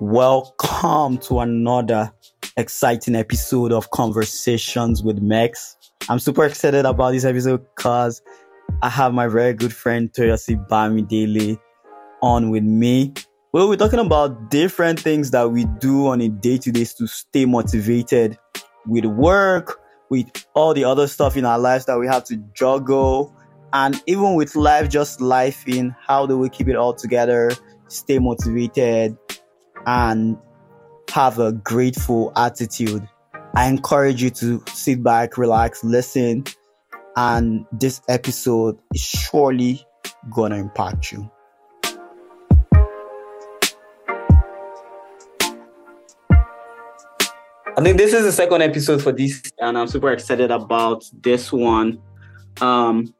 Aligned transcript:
Welcome 0.00 1.18
to 1.18 1.40
another 1.40 2.12
exciting 2.56 3.14
episode 3.14 3.72
of 3.72 3.90
Conversations 3.90 5.02
with 5.02 5.20
Mex. 5.20 5.76
I'm 6.08 6.18
super 6.18 6.44
excited 6.44 6.84
about 6.84 7.12
this 7.12 7.24
episode 7.24 7.64
because 7.76 8.22
I 8.82 8.88
have 8.88 9.14
my 9.14 9.28
very 9.28 9.54
good 9.54 9.72
friend 9.72 10.12
Toyosi 10.12 10.68
Bamidele 10.68 11.58
on 12.22 12.50
with 12.50 12.64
me. 12.64 13.14
Well, 13.52 13.68
we're 13.68 13.76
talking 13.76 13.98
about 13.98 14.50
different 14.50 14.98
things 14.98 15.30
that 15.32 15.50
we 15.50 15.66
do 15.80 16.08
on 16.08 16.20
a 16.20 16.28
day 16.28 16.58
to 16.58 16.72
day 16.72 16.84
to 16.84 17.06
stay 17.06 17.44
motivated 17.44 18.38
with 18.86 19.04
work, 19.04 19.80
with 20.12 20.46
all 20.52 20.74
the 20.74 20.84
other 20.84 21.08
stuff 21.08 21.38
in 21.38 21.46
our 21.46 21.58
lives 21.58 21.86
that 21.86 21.98
we 21.98 22.06
have 22.06 22.22
to 22.22 22.36
juggle, 22.52 23.34
and 23.72 24.02
even 24.06 24.34
with 24.34 24.54
life, 24.54 24.90
just 24.90 25.22
life 25.22 25.66
in 25.66 25.96
how 26.06 26.26
do 26.26 26.36
we 26.36 26.50
keep 26.50 26.68
it 26.68 26.76
all 26.76 26.92
together, 26.92 27.50
stay 27.88 28.18
motivated, 28.18 29.16
and 29.86 30.36
have 31.10 31.38
a 31.38 31.50
grateful 31.52 32.30
attitude. 32.36 33.08
I 33.54 33.68
encourage 33.68 34.22
you 34.22 34.28
to 34.28 34.62
sit 34.74 35.02
back, 35.02 35.38
relax, 35.38 35.82
listen, 35.82 36.44
and 37.16 37.64
this 37.72 38.02
episode 38.06 38.78
is 38.92 39.00
surely 39.00 39.82
gonna 40.30 40.56
impact 40.56 41.10
you. 41.10 41.30
I 47.74 47.80
think 47.80 47.96
this 47.96 48.12
is 48.12 48.24
the 48.24 48.32
second 48.32 48.60
episode 48.60 49.02
for 49.02 49.12
this, 49.12 49.42
and 49.58 49.78
I'm 49.78 49.86
super 49.86 50.12
excited 50.12 50.50
about 50.50 51.04
this 51.22 51.50
one. 51.50 51.98
Um, 52.60 53.14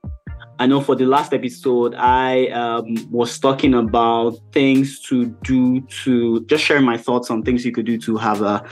I 0.58 0.66
know 0.66 0.82
for 0.82 0.94
the 0.94 1.06
last 1.06 1.32
episode, 1.32 1.94
I 1.94 2.48
um, 2.48 2.94
was 3.10 3.38
talking 3.38 3.72
about 3.72 4.38
things 4.52 5.00
to 5.08 5.26
do 5.42 5.80
to 6.04 6.44
just 6.44 6.64
share 6.64 6.82
my 6.82 6.98
thoughts 6.98 7.30
on 7.30 7.42
things 7.42 7.64
you 7.64 7.72
could 7.72 7.86
do 7.86 7.96
to 8.00 8.18
have 8.18 8.42
a 8.42 8.62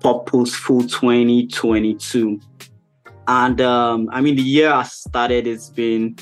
purposeful 0.00 0.80
2022. 0.88 2.40
And 3.28 3.60
um, 3.60 4.08
I 4.12 4.22
mean, 4.22 4.36
the 4.36 4.42
year 4.42 4.72
I 4.72 4.84
started. 4.84 5.46
It's 5.46 5.68
been 5.68 6.16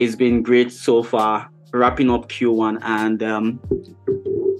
it's 0.00 0.16
been 0.16 0.42
great 0.42 0.72
so 0.72 1.04
far. 1.04 1.48
Wrapping 1.72 2.10
up 2.10 2.28
Q1, 2.28 2.80
and 2.82 3.22
um, 3.22 3.60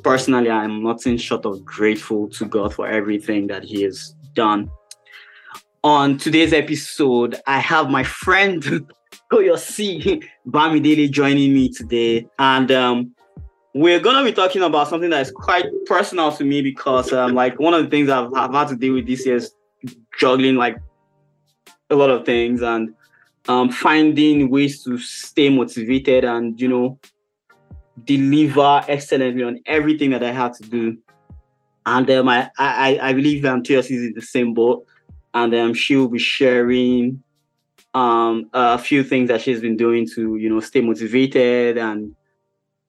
personally, 0.03 0.51
I'm 0.51 0.83
nothing 0.83 1.17
short 1.17 1.47
of 1.47 1.65
grateful 1.65 2.29
to 2.31 2.45
God 2.45 2.75
for 2.75 2.87
everything 2.87 3.47
that 3.49 3.65
He 3.65 3.83
has 3.83 4.15
done. 4.35 4.71
On 5.85 6.17
today's 6.17 6.53
episode, 6.53 7.41
I 7.47 7.59
have 7.59 7.91
my 7.91 8.05
friend 8.05 8.63
Toyosi 9.33 10.23
Bamidele 10.47 11.11
joining 11.11 11.55
me 11.55 11.69
today. 11.69 12.27
And 12.39 12.71
um, 12.71 13.15
we're 13.75 14.01
going 14.01 14.17
to 14.17 14.31
be 14.31 14.35
talking 14.35 14.63
about 14.63 14.89
something 14.89 15.11
that 15.11 15.23
is 15.23 15.31
quite 15.31 15.67
personal 15.87 16.31
to 16.33 16.45
me 16.45 16.63
because, 16.63 17.13
um, 17.13 17.35
like, 17.35 17.59
one 17.59 17.75
of 17.75 17.83
the 17.83 17.91
things 17.91 18.09
I've, 18.09 18.33
I've 18.35 18.53
had 18.53 18.69
to 18.69 18.77
deal 18.77 18.95
with 18.95 19.07
this 19.07 19.27
year 19.27 19.37
is 19.37 19.55
juggling, 20.19 20.57
like, 20.57 20.77
a 21.91 21.95
lot 21.95 22.11
of 22.11 22.25
things 22.25 22.63
and 22.63 22.95
um, 23.49 23.71
finding 23.71 24.51
ways 24.51 24.85
to 24.85 24.99
stay 24.99 25.49
motivated 25.49 26.25
and, 26.25 26.61
you 26.61 26.69
know, 26.69 26.99
deliver 28.05 28.85
excellently 28.89 29.43
on 29.43 29.61
everything 29.67 30.11
that 30.11 30.23
I 30.23 30.33
have 30.33 30.57
to 30.59 30.63
do. 30.69 30.99
And 31.85 32.11
um, 32.11 32.29
I, 32.29 32.51
I, 32.59 32.99
I 33.03 33.13
believe 33.13 33.45
um, 33.45 33.63
Toyosi 33.63 33.97
is 33.97 34.03
in 34.03 34.13
the 34.15 34.23
same 34.23 34.55
boat. 34.55 34.87
And 35.35 35.55
um, 35.55 35.75
she'll 35.75 36.09
be 36.09 36.19
sharing 36.19 37.23
um, 37.95 38.51
a 38.53 38.79
few 38.79 39.03
things 39.03 39.29
that 39.29 39.41
she's 39.41 39.61
been 39.61 39.77
doing 39.77 40.07
to, 40.15 40.37
you 40.37 40.49
know, 40.49 40.61
stay 40.61 40.81
motivated 40.81 41.79
and 41.79 42.15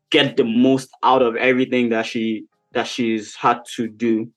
get 0.10 0.38
the 0.38 0.44
most 0.44 0.90
out 1.04 1.22
of 1.22 1.36
everything 1.38 1.90
that 1.90 2.06
she 2.06 2.46
that 2.74 2.88
she's 2.88 3.36
had 3.36 3.62
to 3.76 3.88
do. 3.88 4.30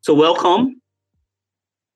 So 0.00 0.14
welcome, 0.14 0.80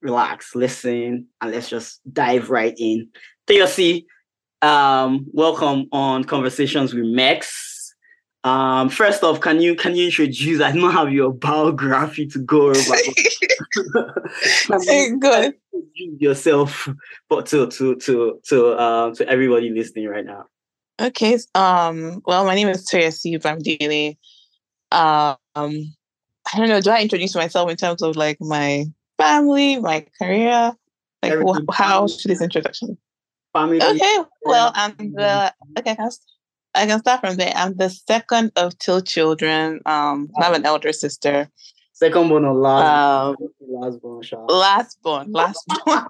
relax, 0.02 0.54
listen, 0.54 1.26
and 1.40 1.50
let's 1.50 1.68
just 1.68 2.00
dive 2.12 2.50
right 2.50 2.74
in. 2.78 3.08
Toyosi, 3.46 4.04
um, 4.62 5.26
welcome 5.32 5.86
on 5.92 6.24
Conversations 6.24 6.94
with 6.94 7.04
Max. 7.04 7.94
Um, 8.44 8.88
first 8.88 9.22
off, 9.22 9.40
can 9.40 9.60
you 9.60 9.74
can 9.74 9.94
you 9.94 10.06
introduce? 10.06 10.60
I 10.60 10.72
don't 10.72 10.92
have 10.92 11.12
your 11.12 11.32
biography 11.32 12.26
to 12.28 12.38
go 12.38 12.70
over. 12.70 12.94
Good. 15.20 15.54
Yourself, 15.94 16.88
but 17.28 17.46
to 17.46 17.68
to 17.68 17.96
to 17.96 18.40
to 18.46 18.66
uh, 18.68 19.14
to 19.14 19.28
everybody 19.28 19.70
listening 19.70 20.08
right 20.08 20.24
now. 20.24 20.46
Okay. 21.00 21.38
Um. 21.54 22.22
Well, 22.26 22.44
my 22.44 22.54
name 22.54 22.68
is 22.68 22.88
Toyosi 22.88 23.38
Bamidele. 23.40 24.16
Um. 24.92 25.94
I 26.54 26.58
don't 26.58 26.68
know. 26.68 26.80
Do 26.80 26.90
I 26.90 27.02
introduce 27.02 27.34
myself 27.34 27.70
in 27.70 27.76
terms 27.76 28.02
of 28.02 28.16
like 28.16 28.38
my 28.40 28.86
family, 29.18 29.78
my 29.80 30.06
career? 30.18 30.72
Like, 31.22 31.34
wh- 31.44 31.74
how 31.74 32.06
should 32.06 32.30
this 32.30 32.40
introduction? 32.40 32.96
Family. 33.58 33.82
Okay. 33.82 34.18
Well, 34.44 34.72
I'm 34.74 34.94
the 34.96 35.52
okay. 35.78 35.96
I 36.74 36.86
can 36.86 37.00
start 37.00 37.20
from 37.20 37.36
there. 37.36 37.52
I'm 37.54 37.74
the 37.74 37.90
second 37.90 38.52
of 38.56 38.78
two 38.78 39.00
children. 39.02 39.80
Um, 39.86 40.30
I 40.40 40.44
have 40.44 40.54
an 40.54 40.64
elder 40.64 40.92
sister. 40.92 41.48
Second 41.92 42.28
born 42.28 42.44
or 42.44 42.54
last? 42.54 43.36
Um, 43.40 43.48
last 43.60 44.00
born, 44.00 44.22
Sha. 44.22 44.36
last 44.44 45.02
born, 45.02 45.32
last 45.32 45.64
born. 45.84 46.06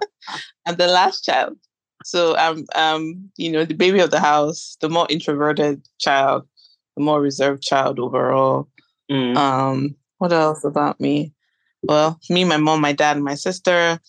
I'm 0.65 0.75
the 0.75 0.87
last 0.87 1.23
child. 1.23 1.57
So 2.05 2.35
I'm 2.37 2.65
um, 2.75 3.31
you 3.37 3.51
know, 3.51 3.65
the 3.65 3.73
baby 3.73 3.99
of 3.99 4.11
the 4.11 4.19
house, 4.19 4.77
the 4.81 4.89
more 4.89 5.07
introverted 5.09 5.81
child, 5.97 6.47
the 6.95 7.03
more 7.03 7.19
reserved 7.19 7.63
child 7.63 7.99
overall. 7.99 8.69
Mm. 9.11 9.35
Um, 9.35 9.95
what 10.19 10.31
else 10.31 10.63
about 10.63 10.99
me? 10.99 11.33
Well, 11.81 12.19
me, 12.29 12.43
my 12.43 12.57
mom, 12.57 12.81
my 12.81 12.93
dad, 12.93 13.15
and 13.15 13.25
my 13.25 13.35
sister. 13.35 13.99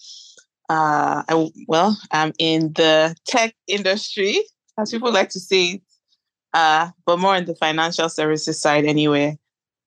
Uh, 0.70 1.24
I 1.28 1.50
well, 1.66 1.98
I'm 2.12 2.32
in 2.38 2.72
the 2.74 3.16
tech 3.26 3.56
industry, 3.66 4.40
as 4.78 4.92
people 4.92 5.12
like 5.12 5.30
to 5.30 5.40
say, 5.40 5.82
uh, 6.54 6.90
but 7.04 7.18
more 7.18 7.34
in 7.34 7.44
the 7.44 7.56
financial 7.56 8.08
services 8.08 8.60
side 8.60 8.84
anyway. 8.84 9.36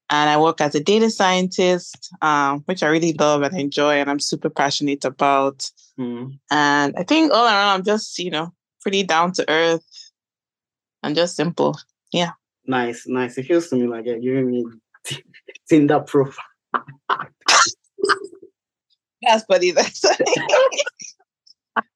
And 0.10 0.30
I 0.30 0.36
work 0.36 0.60
as 0.60 0.76
a 0.76 0.82
data 0.82 1.10
scientist, 1.10 2.14
um, 2.22 2.64
which 2.66 2.84
I 2.84 2.88
really 2.88 3.14
love 3.14 3.44
and 3.44 3.58
enjoy, 3.58 3.94
and 3.94 4.10
I'm 4.10 4.20
super 4.20 4.50
passionate 4.50 5.06
about. 5.06 5.72
Mm. 5.98 6.38
And 6.52 6.94
I 6.98 7.04
think 7.04 7.32
all 7.32 7.46
around, 7.46 7.76
I'm 7.76 7.84
just, 7.86 8.20
you 8.20 8.30
know, 8.30 8.54
pretty 8.82 9.04
down 9.04 9.32
to 9.34 9.50
earth 9.50 9.86
and 11.02 11.16
just 11.16 11.38
simple. 11.38 11.80
Yeah. 12.12 12.32
Nice, 12.68 13.06
nice. 13.08 13.38
It 13.38 13.46
feels 13.46 13.70
to 13.70 13.78
me 13.78 13.88
like 13.88 14.06
you're 14.06 14.20
giving 14.20 14.52
me 14.52 14.66
Tinder 15.70 16.02
profile. 16.02 16.44
That's 19.26 19.44
funny. 19.46 19.72
That's 19.72 20.00
funny. 20.00 20.26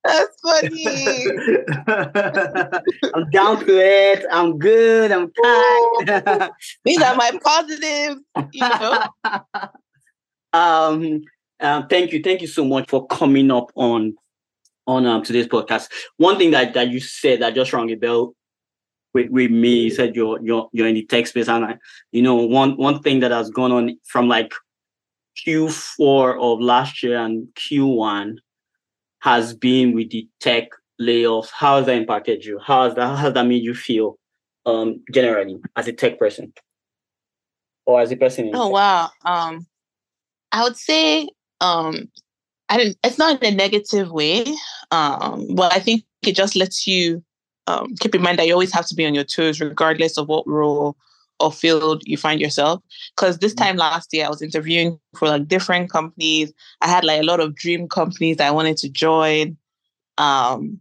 That's 0.03 0.39
funny. 0.41 0.85
I'm 3.13 3.29
down 3.29 3.63
to 3.65 3.77
it. 3.77 4.25
I'm 4.31 4.57
good. 4.57 5.11
I'm 5.11 5.31
kind. 5.31 6.51
These 6.83 7.01
are 7.01 7.15
my 7.15 7.31
positives, 7.43 8.21
you 8.53 8.61
know. 8.61 9.03
um, 10.53 11.21
um, 11.59 11.87
thank 11.89 12.11
you, 12.11 12.21
thank 12.23 12.41
you 12.41 12.47
so 12.47 12.65
much 12.65 12.89
for 12.89 13.05
coming 13.07 13.51
up 13.51 13.71
on 13.75 14.15
on 14.87 15.05
um, 15.05 15.23
today's 15.23 15.47
podcast. 15.47 15.89
One 16.17 16.37
thing 16.37 16.51
that, 16.51 16.73
that 16.73 16.89
you 16.89 16.99
said 16.99 17.41
that 17.41 17.53
just 17.53 17.73
rang 17.73 17.91
a 17.91 17.95
bell 17.95 18.33
with, 19.13 19.29
with 19.29 19.51
me. 19.51 19.81
You 19.81 19.91
said 19.91 20.15
you're 20.15 20.41
you're 20.41 20.69
you're 20.71 20.87
in 20.87 20.95
the 20.95 21.05
tech 21.05 21.27
space, 21.27 21.49
and 21.49 21.65
I, 21.65 21.77
you 22.11 22.21
know 22.21 22.35
one 22.35 22.77
one 22.77 23.01
thing 23.01 23.19
that 23.19 23.31
has 23.31 23.49
gone 23.49 23.71
on 23.71 23.97
from 24.05 24.27
like 24.27 24.53
Q4 25.45 26.39
of 26.41 26.59
last 26.61 27.03
year 27.03 27.17
and 27.17 27.47
Q1 27.55 28.37
has 29.21 29.53
been 29.53 29.93
with 29.93 30.09
the 30.11 30.27
tech 30.39 30.69
layoffs. 31.01 31.49
How 31.51 31.77
has 31.77 31.85
that 31.87 31.95
impacted 31.97 32.45
you? 32.45 32.59
How 32.59 32.85
has 32.85 32.95
that 32.95 33.07
how 33.07 33.15
has 33.15 33.33
that 33.33 33.45
made 33.45 33.63
you 33.63 33.73
feel 33.73 34.17
um 34.65 35.01
generally 35.13 35.57
as 35.75 35.87
a 35.87 35.93
tech 35.93 36.19
person? 36.19 36.53
Or 37.85 38.01
as 38.01 38.11
a 38.11 38.15
person 38.17 38.47
in 38.47 38.55
Oh 38.55 38.65
tech? 38.65 38.73
wow. 38.73 39.09
Um 39.25 39.67
I 40.51 40.63
would 40.63 40.77
say 40.77 41.27
um 41.61 42.09
I 42.69 42.77
didn't 42.77 42.97
it's 43.03 43.17
not 43.17 43.41
in 43.43 43.53
a 43.53 43.55
negative 43.55 44.11
way. 44.11 44.45
Um 44.91 45.47
but 45.55 45.73
I 45.73 45.79
think 45.79 46.03
it 46.25 46.35
just 46.35 46.55
lets 46.55 46.87
you 46.87 47.23
um 47.67 47.93
keep 47.99 48.15
in 48.15 48.21
mind 48.21 48.39
that 48.39 48.47
you 48.47 48.53
always 48.53 48.73
have 48.73 48.87
to 48.87 48.95
be 48.95 49.05
on 49.05 49.15
your 49.15 49.23
toes 49.23 49.59
regardless 49.61 50.17
of 50.17 50.27
what 50.27 50.47
role 50.47 50.95
or 51.39 51.51
field 51.51 52.01
you 52.05 52.17
find 52.17 52.41
yourself. 52.41 52.81
Because 53.15 53.39
this 53.39 53.53
time 53.53 53.77
last 53.77 54.13
year 54.13 54.25
I 54.25 54.29
was 54.29 54.41
interviewing 54.41 54.99
for 55.15 55.27
like 55.27 55.47
different 55.47 55.91
companies. 55.91 56.53
I 56.81 56.87
had 56.87 57.03
like 57.03 57.21
a 57.21 57.25
lot 57.25 57.39
of 57.39 57.55
dream 57.55 57.87
companies 57.87 58.37
that 58.37 58.47
I 58.47 58.51
wanted 58.51 58.77
to 58.77 58.89
join. 58.89 59.57
Um 60.17 60.79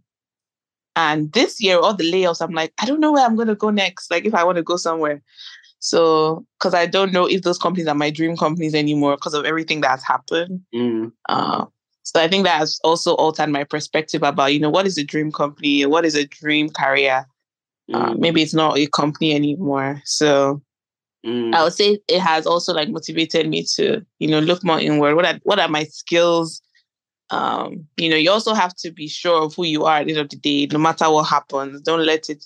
and 0.96 1.30
this 1.32 1.60
year, 1.60 1.78
all 1.78 1.94
the 1.94 2.10
layoffs, 2.10 2.40
I'm 2.40 2.54
like, 2.54 2.72
I 2.80 2.86
don't 2.86 3.00
know 3.00 3.12
where 3.12 3.24
I'm 3.24 3.36
going 3.36 3.48
to 3.48 3.54
go 3.54 3.68
next. 3.68 4.10
Like, 4.10 4.24
if 4.24 4.34
I 4.34 4.44
want 4.44 4.56
to 4.56 4.62
go 4.62 4.78
somewhere. 4.78 5.22
So, 5.78 6.46
because 6.58 6.72
I 6.72 6.86
don't 6.86 7.12
know 7.12 7.26
if 7.26 7.42
those 7.42 7.58
companies 7.58 7.86
are 7.86 7.94
my 7.94 8.08
dream 8.10 8.34
companies 8.34 8.74
anymore 8.74 9.16
because 9.16 9.34
of 9.34 9.44
everything 9.44 9.82
that's 9.82 10.02
happened. 10.02 10.62
Mm. 10.74 11.12
Uh, 11.28 11.66
So 12.02 12.20
I 12.20 12.28
think 12.28 12.44
that 12.44 12.58
has 12.58 12.80
also 12.82 13.14
altered 13.16 13.50
my 13.50 13.64
perspective 13.64 14.22
about, 14.22 14.54
you 14.54 14.60
know, 14.60 14.70
what 14.70 14.86
is 14.86 14.96
a 14.96 15.04
dream 15.04 15.32
company? 15.32 15.84
What 15.84 16.04
is 16.04 16.14
a 16.14 16.24
dream 16.24 16.70
career? 16.70 17.26
Uh, 17.92 18.12
mm. 18.12 18.18
Maybe 18.18 18.42
it's 18.42 18.54
not 18.54 18.78
your 18.78 18.88
company 18.88 19.34
anymore. 19.34 20.02
So 20.04 20.62
mm. 21.24 21.54
I 21.54 21.62
would 21.62 21.72
say 21.72 21.98
it 22.08 22.20
has 22.20 22.46
also 22.46 22.72
like 22.72 22.88
motivated 22.88 23.48
me 23.48 23.64
to, 23.74 24.04
you 24.18 24.28
know, 24.28 24.40
look 24.40 24.64
more 24.64 24.80
inward. 24.80 25.14
What 25.14 25.26
are, 25.26 25.38
what 25.44 25.58
are 25.58 25.68
my 25.68 25.84
skills? 25.84 26.60
Um, 27.30 27.86
you 27.96 28.08
know, 28.08 28.16
you 28.16 28.30
also 28.30 28.54
have 28.54 28.74
to 28.76 28.90
be 28.90 29.08
sure 29.08 29.42
of 29.42 29.54
who 29.54 29.64
you 29.64 29.84
are 29.84 29.98
at 29.98 30.06
the 30.06 30.12
end 30.12 30.20
of 30.20 30.28
the 30.28 30.36
day, 30.36 30.66
no 30.72 30.78
matter 30.78 31.10
what 31.10 31.24
happens. 31.24 31.80
Don't 31.82 32.04
let 32.04 32.28
it, 32.30 32.44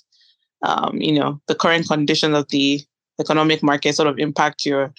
um, 0.63 0.97
you 0.97 1.13
know, 1.13 1.41
the 1.47 1.55
current 1.55 1.87
conditions 1.87 2.35
of 2.35 2.47
the 2.49 2.81
economic 3.19 3.61
market 3.61 3.95
sort 3.95 4.07
of 4.07 4.19
impact 4.19 4.65
your, 4.65 4.93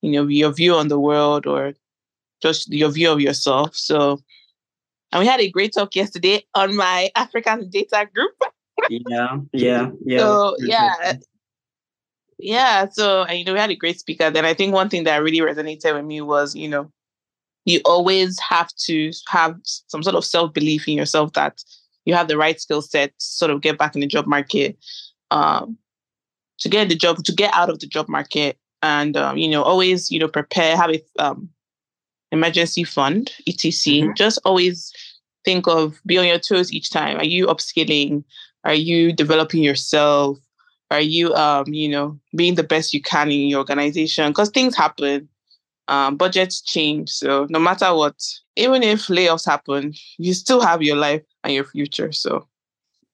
you 0.00 0.10
know, 0.10 0.26
your 0.26 0.52
view 0.52 0.74
on 0.74 0.88
the 0.88 0.98
world 0.98 1.46
or 1.46 1.74
just 2.42 2.72
your 2.72 2.90
view 2.90 3.10
of 3.10 3.20
yourself. 3.20 3.74
So, 3.76 4.20
and 5.12 5.20
we 5.20 5.26
had 5.26 5.40
a 5.40 5.50
great 5.50 5.72
talk 5.74 5.94
yesterday 5.94 6.44
on 6.54 6.76
my 6.76 7.10
African 7.16 7.70
data 7.70 8.08
group. 8.12 8.34
Yeah, 8.88 9.38
yeah, 9.52 9.90
yeah. 10.04 10.18
So 10.18 10.56
yeah, 10.60 11.14
yeah. 12.38 12.86
So 12.90 13.28
you 13.28 13.44
know, 13.44 13.52
we 13.52 13.58
had 13.58 13.70
a 13.70 13.76
great 13.76 13.98
speaker. 13.98 14.30
Then 14.30 14.44
I 14.44 14.54
think 14.54 14.72
one 14.72 14.88
thing 14.88 15.04
that 15.04 15.22
really 15.22 15.38
resonated 15.38 15.94
with 15.94 16.04
me 16.04 16.20
was, 16.20 16.54
you 16.54 16.68
know, 16.68 16.90
you 17.64 17.80
always 17.84 18.38
have 18.40 18.68
to 18.84 19.12
have 19.28 19.56
some 19.64 20.02
sort 20.02 20.16
of 20.16 20.24
self 20.24 20.52
belief 20.52 20.88
in 20.88 20.96
yourself 20.96 21.32
that 21.34 21.62
you 22.04 22.14
have 22.14 22.28
the 22.28 22.36
right 22.36 22.60
skill 22.60 22.82
set 22.82 23.10
to 23.18 23.24
sort 23.24 23.50
of 23.50 23.60
get 23.60 23.78
back 23.78 23.94
in 23.94 24.00
the 24.00 24.06
job 24.06 24.26
market, 24.26 24.76
um, 25.30 25.76
to 26.58 26.68
get 26.68 26.88
the 26.88 26.96
job, 26.96 27.22
to 27.24 27.32
get 27.32 27.54
out 27.54 27.70
of 27.70 27.78
the 27.78 27.86
job 27.86 28.08
market, 28.08 28.58
and 28.82 29.16
um, 29.16 29.36
you 29.36 29.48
know, 29.48 29.62
always 29.62 30.10
you 30.10 30.18
know 30.18 30.28
prepare, 30.28 30.76
have 30.76 30.90
a 30.90 31.02
um, 31.18 31.48
emergency 32.32 32.84
fund, 32.84 33.32
etc. 33.46 33.70
Mm-hmm. 33.70 34.12
Just 34.16 34.38
always 34.44 34.92
think 35.44 35.66
of 35.66 36.00
be 36.06 36.18
on 36.18 36.26
your 36.26 36.38
toes 36.38 36.72
each 36.72 36.90
time. 36.90 37.18
Are 37.18 37.24
you 37.24 37.46
upskilling? 37.46 38.24
Are 38.64 38.74
you 38.74 39.12
developing 39.12 39.62
yourself? 39.62 40.38
Are 40.90 41.00
you, 41.00 41.34
um, 41.34 41.64
you 41.68 41.88
know, 41.88 42.18
being 42.36 42.54
the 42.54 42.62
best 42.62 42.92
you 42.92 43.00
can 43.00 43.30
in 43.30 43.48
your 43.48 43.60
organization? 43.60 44.30
Because 44.30 44.50
things 44.50 44.76
happen, 44.76 45.28
um, 45.88 46.16
budgets 46.16 46.60
change. 46.60 47.10
So 47.10 47.46
no 47.48 47.58
matter 47.58 47.94
what, 47.94 48.14
even 48.56 48.82
if 48.82 49.06
layoffs 49.06 49.46
happen, 49.46 49.94
you 50.18 50.34
still 50.34 50.60
have 50.60 50.82
your 50.82 50.96
life 50.96 51.22
and 51.44 51.54
your 51.54 51.64
future. 51.64 52.12
So 52.12 52.46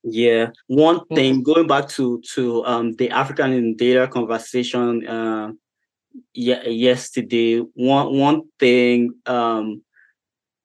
yeah, 0.03 0.51
one 0.67 1.07
thing 1.15 1.43
going 1.43 1.67
back 1.67 1.89
to 1.91 2.21
to 2.35 2.65
um, 2.65 2.93
the 2.95 3.11
African 3.11 3.53
in 3.53 3.77
data 3.77 4.09
conversation 4.09 5.07
uh, 5.07 5.53
yeah, 6.35 6.63
yesterday, 6.67 7.59
one 7.75 8.17
one 8.17 8.43
thing 8.59 9.15
um, 9.27 9.83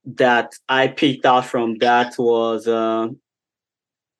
that 0.06 0.54
I 0.70 0.88
picked 0.88 1.26
out 1.26 1.46
from 1.46 1.78
that 1.80 2.18
was 2.18 2.68
uh, 2.68 3.08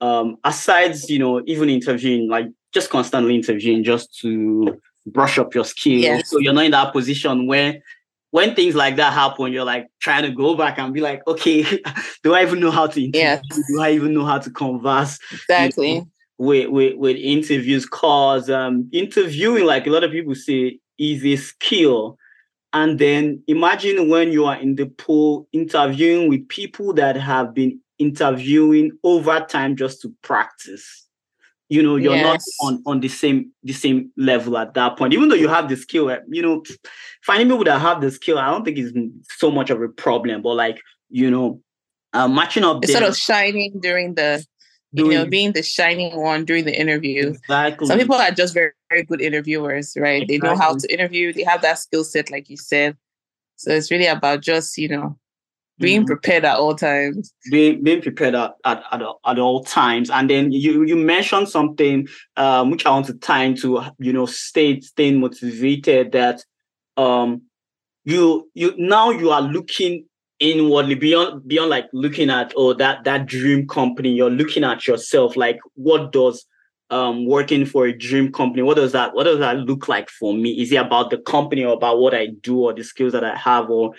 um, 0.04 0.38
aside, 0.44 0.96
you 1.08 1.18
know, 1.18 1.42
even 1.46 1.70
interviewing, 1.70 2.30
like 2.30 2.48
just 2.74 2.90
constantly 2.90 3.36
interviewing 3.36 3.86
just 3.86 4.20
to 4.20 4.78
brush 5.06 5.38
up 5.38 5.56
your 5.56 5.64
skills. 5.64 6.04
Yes. 6.04 6.30
So 6.30 6.40
you're 6.40 6.54
not 6.54 6.66
in 6.66 6.72
that 6.72 6.92
position 6.92 7.48
where 7.48 7.82
when 8.32 8.54
things 8.54 8.76
like 8.76 8.98
that 8.98 9.14
happen, 9.14 9.54
you're 9.54 9.64
like 9.64 9.88
trying 10.02 10.24
to 10.24 10.32
go 10.32 10.56
back 10.56 10.78
and 10.78 10.94
be 10.94 11.00
like, 11.00 11.26
okay, 11.26 11.64
do 12.24 12.34
I 12.34 12.42
even 12.42 12.60
know 12.60 12.72
how 12.72 12.88
to 12.88 13.00
interview? 13.00 13.22
Yes. 13.22 13.42
Do 13.70 13.80
I 13.80 13.92
even 13.92 14.14
know 14.14 14.26
how 14.26 14.40
to 14.40 14.50
converse? 14.50 15.20
Exactly. 15.32 15.94
You 15.94 16.00
know, 16.00 16.08
with, 16.38 16.70
with, 16.70 16.98
with 16.98 17.16
interviews 17.16 17.86
cause 17.86 18.50
um 18.50 18.90
interviewing 18.92 19.66
like 19.66 19.86
a 19.86 19.92
lot 19.92 20.04
of 20.04 20.12
people 20.12 20.34
say 20.36 20.80
is 20.98 21.24
a 21.24 21.36
skill 21.36 22.18
and 22.74 22.98
then 22.98 23.42
imagine 23.48 24.10
when 24.10 24.32
you 24.32 24.46
are 24.46 24.60
in 24.60 24.76
the 24.76 24.88
pool 24.88 25.48
interviewing 25.54 26.28
with 26.28 26.46
people 26.50 26.92
that 26.94 27.16
have 27.16 27.54
been 27.54 27.80
interviewing 28.00 28.92
over 29.04 29.40
time 29.42 29.76
just 29.76 30.02
to 30.02 30.14
practice. 30.22 31.08
You 31.70 31.82
know 31.82 31.96
you're 31.96 32.16
yes. 32.16 32.46
not 32.62 32.68
on 32.68 32.84
on 32.86 33.00
the 33.00 33.08
same 33.08 33.52
the 33.64 33.74
same 33.74 34.12
level 34.18 34.58
at 34.58 34.74
that 34.76 34.98
point. 34.98 35.14
Even 35.14 35.30
though 35.30 35.36
you 35.36 35.48
have 35.48 35.70
the 35.70 35.78
skill 35.78 36.10
eh, 36.10 36.20
you 36.30 36.42
know 36.42 36.62
finding 37.24 37.48
people 37.48 37.64
that 37.64 37.80
have 37.80 38.02
the 38.02 38.12
skill 38.12 38.38
i 38.38 38.52
don't 38.52 38.66
think 38.66 38.78
is 38.78 38.94
so 39.30 39.50
much 39.50 39.70
of 39.70 39.82
a 39.82 39.88
problem 39.88 40.42
but 40.42 40.54
like 40.54 40.82
you 41.10 41.32
know 41.32 41.62
uh, 42.12 42.28
matching 42.28 42.64
up 42.64 42.84
it's 42.84 42.92
sort 42.92 43.04
of 43.04 43.18
shining 43.18 43.80
during 43.82 44.14
the 44.14 44.46
you 44.94 45.10
know 45.10 45.26
being 45.26 45.52
the 45.54 45.64
shining 45.64 46.16
one 46.22 46.46
during 46.46 46.66
the 46.66 46.80
interview. 46.80 47.30
Exactly. 47.30 47.88
Some 47.88 47.98
people 47.98 48.16
are 48.16 48.32
just 48.32 48.54
very 48.54 48.72
very 48.90 49.04
good 49.04 49.22
interviewers 49.22 49.98
right? 49.98 50.22
Exactly. 50.22 50.38
they 50.38 50.48
know 50.48 50.56
how 50.56 50.76
to 50.76 50.94
interview 50.94 51.34
they 51.34 51.44
have 51.44 51.62
that 51.64 51.80
skill 51.80 52.04
set 52.04 52.30
like 52.32 52.50
you 52.50 52.58
said. 52.58 52.96
So 53.56 53.72
it's 53.72 53.90
really 53.90 54.06
about 54.08 54.42
just 54.42 54.78
you 54.78 54.90
know 54.90 55.18
being 55.80 56.02
mm-hmm. 56.02 56.08
prepared 56.08 56.46
at 56.46 56.58
all 56.58 56.76
times. 56.76 57.34
Being 57.52 57.84
being 57.84 58.02
prepared 58.02 58.36
at, 58.36 58.56
at, 58.66 58.84
at, 58.92 59.02
at 59.26 59.40
all 59.40 59.64
times. 59.64 60.10
And 60.10 60.30
then 60.30 60.52
you 60.52 60.84
you 60.84 60.96
mentioned 60.96 61.50
something 61.50 62.08
um, 62.38 62.72
which 62.72 62.86
i 62.86 62.90
want 62.90 63.06
to 63.08 63.14
tie 63.16 63.44
into 63.44 63.82
you 64.00 64.14
know 64.14 64.26
stay 64.26 64.80
staying 64.80 65.20
motivated 65.20 66.12
that 66.12 66.44
um 66.98 67.42
you 68.06 68.50
you 68.54 68.74
now 68.78 69.10
you 69.10 69.30
are 69.32 69.42
looking 69.42 70.06
inwardly 70.40 70.96
beyond 70.96 71.48
beyond 71.48 71.70
like 71.70 71.86
looking 71.94 72.30
at 72.30 72.52
oh 72.56 72.74
that 72.74 73.04
that 73.04 73.26
dream 73.26 73.68
company 73.68 74.10
you're 74.10 74.30
looking 74.30 74.64
at 74.64 74.88
yourself 74.88 75.38
like 75.38 75.58
what 75.76 76.12
does 76.12 76.46
um 76.90 77.26
working 77.26 77.66
for 77.66 77.86
a 77.86 77.98
dream 77.98 78.32
company 78.32 78.62
what 78.62 78.76
does 78.76 78.92
that 78.92 79.16
what 79.16 79.24
does 79.24 79.40
that 79.40 79.58
look 79.58 79.88
like 79.88 80.10
for 80.10 80.34
me? 80.34 80.62
Is 80.62 80.72
it 80.72 80.76
about 80.76 81.12
the 81.12 81.18
company 81.18 81.64
or 81.64 81.74
about 81.74 82.00
what 82.00 82.14
i 82.14 82.28
do 82.28 82.60
or 82.60 82.74
the 82.74 82.84
skills 82.84 83.14
that 83.14 83.24
i 83.24 83.36
have 83.36 83.70
or 83.70 83.94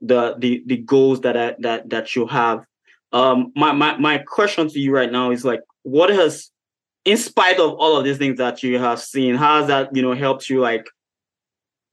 the 0.00 0.34
the 0.38 0.62
the 0.66 0.76
goals 0.78 1.20
that 1.22 1.36
I, 1.36 1.56
that 1.60 1.90
that 1.90 2.16
you 2.16 2.26
have. 2.26 2.64
Um, 3.12 3.52
my 3.56 3.72
my 3.72 3.96
my 3.98 4.18
question 4.18 4.68
to 4.68 4.78
you 4.78 4.92
right 4.92 5.10
now 5.10 5.30
is 5.30 5.44
like, 5.44 5.60
what 5.82 6.10
has, 6.10 6.50
in 7.04 7.16
spite 7.16 7.58
of 7.58 7.72
all 7.72 7.96
of 7.96 8.04
these 8.04 8.18
things 8.18 8.38
that 8.38 8.62
you 8.62 8.78
have 8.78 9.00
seen, 9.00 9.34
how 9.34 9.58
has 9.58 9.66
that 9.68 9.94
you 9.94 10.02
know 10.02 10.14
helped 10.14 10.48
you 10.48 10.60
like, 10.60 10.86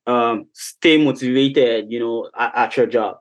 um, 0.06 0.45
stay 0.54 1.04
motivated, 1.04 1.92
you 1.92 2.00
know, 2.00 2.30
at, 2.38 2.56
at 2.56 2.77
your 2.77 2.86
job? 2.86 3.18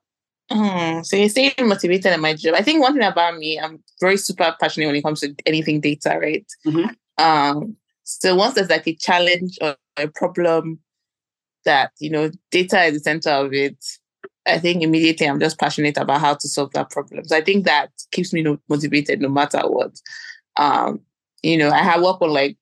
Mm, 0.51 1.05
so 1.05 1.17
you 1.17 1.29
stay 1.29 1.53
motivated 1.59 2.07
at 2.07 2.21
my 2.21 2.35
job. 2.35 2.55
I 2.55 2.63
think 2.63 2.81
one 2.81 2.93
thing 2.93 3.03
about 3.03 3.37
me, 3.37 3.59
I'm 3.59 3.83
very 4.01 4.17
super 4.17 4.55
passionate 4.61 4.87
when 4.87 4.95
it 4.95 5.03
comes 5.03 5.21
to 5.21 5.35
anything 5.45 5.81
data, 5.81 6.19
right? 6.21 6.47
Mm-hmm. 6.65 7.25
Um, 7.25 7.77
so 8.05 8.37
once 8.37 8.55
there's 8.55 8.71
like 8.71 8.87
a 8.87 8.95
challenge 8.95 9.59
or 9.61 9.75
a 9.97 10.07
problem 10.07 10.79
that 11.65 11.91
you 11.99 12.11
know 12.11 12.31
data 12.53 12.83
is 12.85 12.95
the 12.95 13.01
center 13.01 13.31
of 13.31 13.53
it, 13.53 13.83
I 14.47 14.59
think 14.59 14.83
immediately 14.83 15.29
I'm 15.29 15.41
just 15.41 15.59
passionate 15.59 15.97
about 15.97 16.21
how 16.21 16.35
to 16.35 16.49
solve 16.49 16.73
that 16.73 16.91
problem. 16.91 17.25
So 17.25 17.37
I 17.37 17.41
think 17.41 17.65
that 17.65 17.91
keeps 18.13 18.33
me 18.33 18.45
motivated 18.69 19.21
no 19.21 19.29
matter 19.29 19.61
what. 19.61 20.01
Um, 20.57 21.01
you 21.43 21.57
know, 21.57 21.71
I 21.71 21.79
have 21.79 22.03
worked 22.03 22.23
on 22.23 22.31
like, 22.31 22.57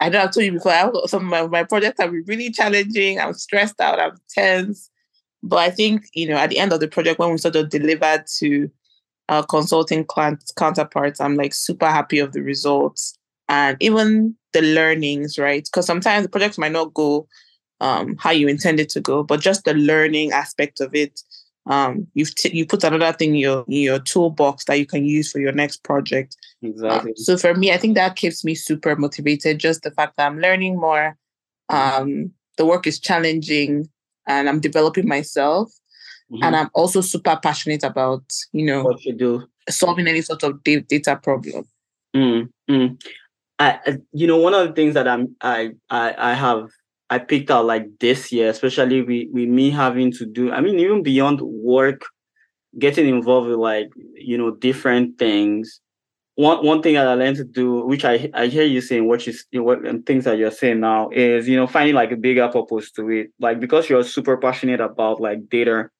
I 0.00 0.08
know 0.08 0.20
I've 0.20 0.32
told 0.32 0.46
you 0.46 0.52
before, 0.52 0.72
I 0.72 0.76
have 0.76 0.92
some 1.06 1.24
of 1.24 1.28
my, 1.28 1.46
my 1.46 1.64
projects 1.64 2.00
have 2.00 2.10
been 2.10 2.24
really 2.26 2.50
challenging. 2.50 3.20
I'm 3.20 3.34
stressed 3.34 3.80
out, 3.80 4.00
I'm 4.00 4.16
tense. 4.28 4.90
But 5.42 5.58
I 5.58 5.70
think, 5.70 6.06
you 6.14 6.28
know, 6.28 6.36
at 6.36 6.50
the 6.50 6.58
end 6.58 6.72
of 6.72 6.80
the 6.80 6.88
project, 6.88 7.18
when 7.18 7.30
we 7.30 7.38
sort 7.38 7.56
of 7.56 7.70
delivered 7.70 8.24
to 8.38 8.70
our 9.28 9.44
consulting 9.44 10.04
clients, 10.04 10.52
counterparts, 10.52 11.20
I'm 11.20 11.36
like 11.36 11.54
super 11.54 11.86
happy 11.86 12.18
of 12.18 12.32
the 12.32 12.42
results 12.42 13.16
and 13.48 13.76
even 13.80 14.34
the 14.52 14.62
learnings, 14.62 15.38
right? 15.38 15.64
Because 15.64 15.86
sometimes 15.86 16.24
the 16.24 16.30
projects 16.30 16.58
might 16.58 16.72
not 16.72 16.92
go 16.94 17.26
um, 17.80 18.16
how 18.18 18.30
you 18.30 18.48
intend 18.48 18.80
it 18.80 18.88
to 18.90 19.00
go, 19.00 19.22
but 19.22 19.40
just 19.40 19.64
the 19.64 19.74
learning 19.74 20.32
aspect 20.32 20.80
of 20.80 20.94
it. 20.94 21.20
Um, 21.66 22.06
you've 22.14 22.34
t- 22.34 22.56
you 22.56 22.66
put 22.66 22.84
another 22.84 23.12
thing 23.16 23.30
in 23.30 23.40
your 23.40 23.64
in 23.68 23.82
your 23.82 23.98
toolbox 23.98 24.64
that 24.64 24.78
you 24.78 24.86
can 24.86 25.04
use 25.04 25.30
for 25.30 25.40
your 25.40 25.52
next 25.52 25.84
project. 25.84 26.36
Exactly. 26.62 27.10
Um, 27.10 27.16
so 27.16 27.36
for 27.36 27.54
me, 27.54 27.72
I 27.72 27.76
think 27.76 27.94
that 27.94 28.16
keeps 28.16 28.44
me 28.44 28.54
super 28.54 28.96
motivated. 28.96 29.58
Just 29.58 29.82
the 29.82 29.90
fact 29.90 30.16
that 30.16 30.26
I'm 30.26 30.40
learning 30.40 30.76
more, 30.76 31.16
um, 31.68 32.32
the 32.56 32.66
work 32.66 32.86
is 32.86 32.98
challenging, 32.98 33.88
and 34.26 34.48
I'm 34.48 34.60
developing 34.60 35.06
myself. 35.06 35.70
Mm-hmm. 36.32 36.44
And 36.44 36.56
I'm 36.56 36.70
also 36.74 37.00
super 37.00 37.38
passionate 37.42 37.84
about 37.84 38.22
you 38.52 38.64
know 38.64 38.84
what 38.84 39.04
you 39.04 39.12
do 39.12 39.46
solving 39.68 40.08
any 40.08 40.22
sort 40.22 40.42
of 40.42 40.62
data 40.62 41.18
problem. 41.22 41.66
Mm, 42.14 42.48
mm. 42.68 43.02
I, 43.58 43.98
you 44.12 44.26
know, 44.26 44.38
one 44.38 44.54
of 44.54 44.66
the 44.66 44.74
things 44.74 44.94
that 44.94 45.06
I'm 45.06 45.36
I 45.40 45.72
I, 45.90 46.14
I 46.16 46.34
have 46.34 46.68
I 47.10 47.18
picked 47.18 47.50
out 47.50 47.66
like 47.66 47.98
this 47.98 48.30
year, 48.30 48.48
especially 48.50 49.02
with, 49.02 49.28
with 49.32 49.48
me 49.48 49.70
having 49.70 50.12
to 50.12 50.24
do, 50.24 50.52
I 50.52 50.60
mean, 50.60 50.78
even 50.78 51.02
beyond 51.02 51.40
work, 51.40 52.02
getting 52.78 53.08
involved 53.08 53.48
with 53.48 53.58
like, 53.58 53.90
you 54.14 54.38
know, 54.38 54.52
different 54.52 55.18
things. 55.18 55.80
One 56.36 56.64
one 56.64 56.80
thing 56.80 56.94
that 56.94 57.08
I 57.08 57.14
learned 57.14 57.36
to 57.38 57.44
do, 57.44 57.84
which 57.84 58.04
I 58.04 58.30
I 58.32 58.46
hear 58.46 58.64
you 58.64 58.80
saying, 58.80 59.06
what 59.06 59.26
is 59.26 59.44
what 59.52 59.84
and 59.84 60.06
things 60.06 60.24
that 60.24 60.38
you're 60.38 60.52
saying 60.52 60.80
now 60.80 61.10
is, 61.10 61.48
you 61.48 61.56
know, 61.56 61.66
finding 61.66 61.96
like 61.96 62.12
a 62.12 62.16
bigger 62.16 62.48
purpose 62.48 62.92
to 62.92 63.10
it. 63.10 63.30
Like 63.40 63.58
because 63.58 63.90
you're 63.90 64.04
super 64.04 64.36
passionate 64.38 64.80
about 64.80 65.20
like 65.20 65.48
data, 65.50 65.90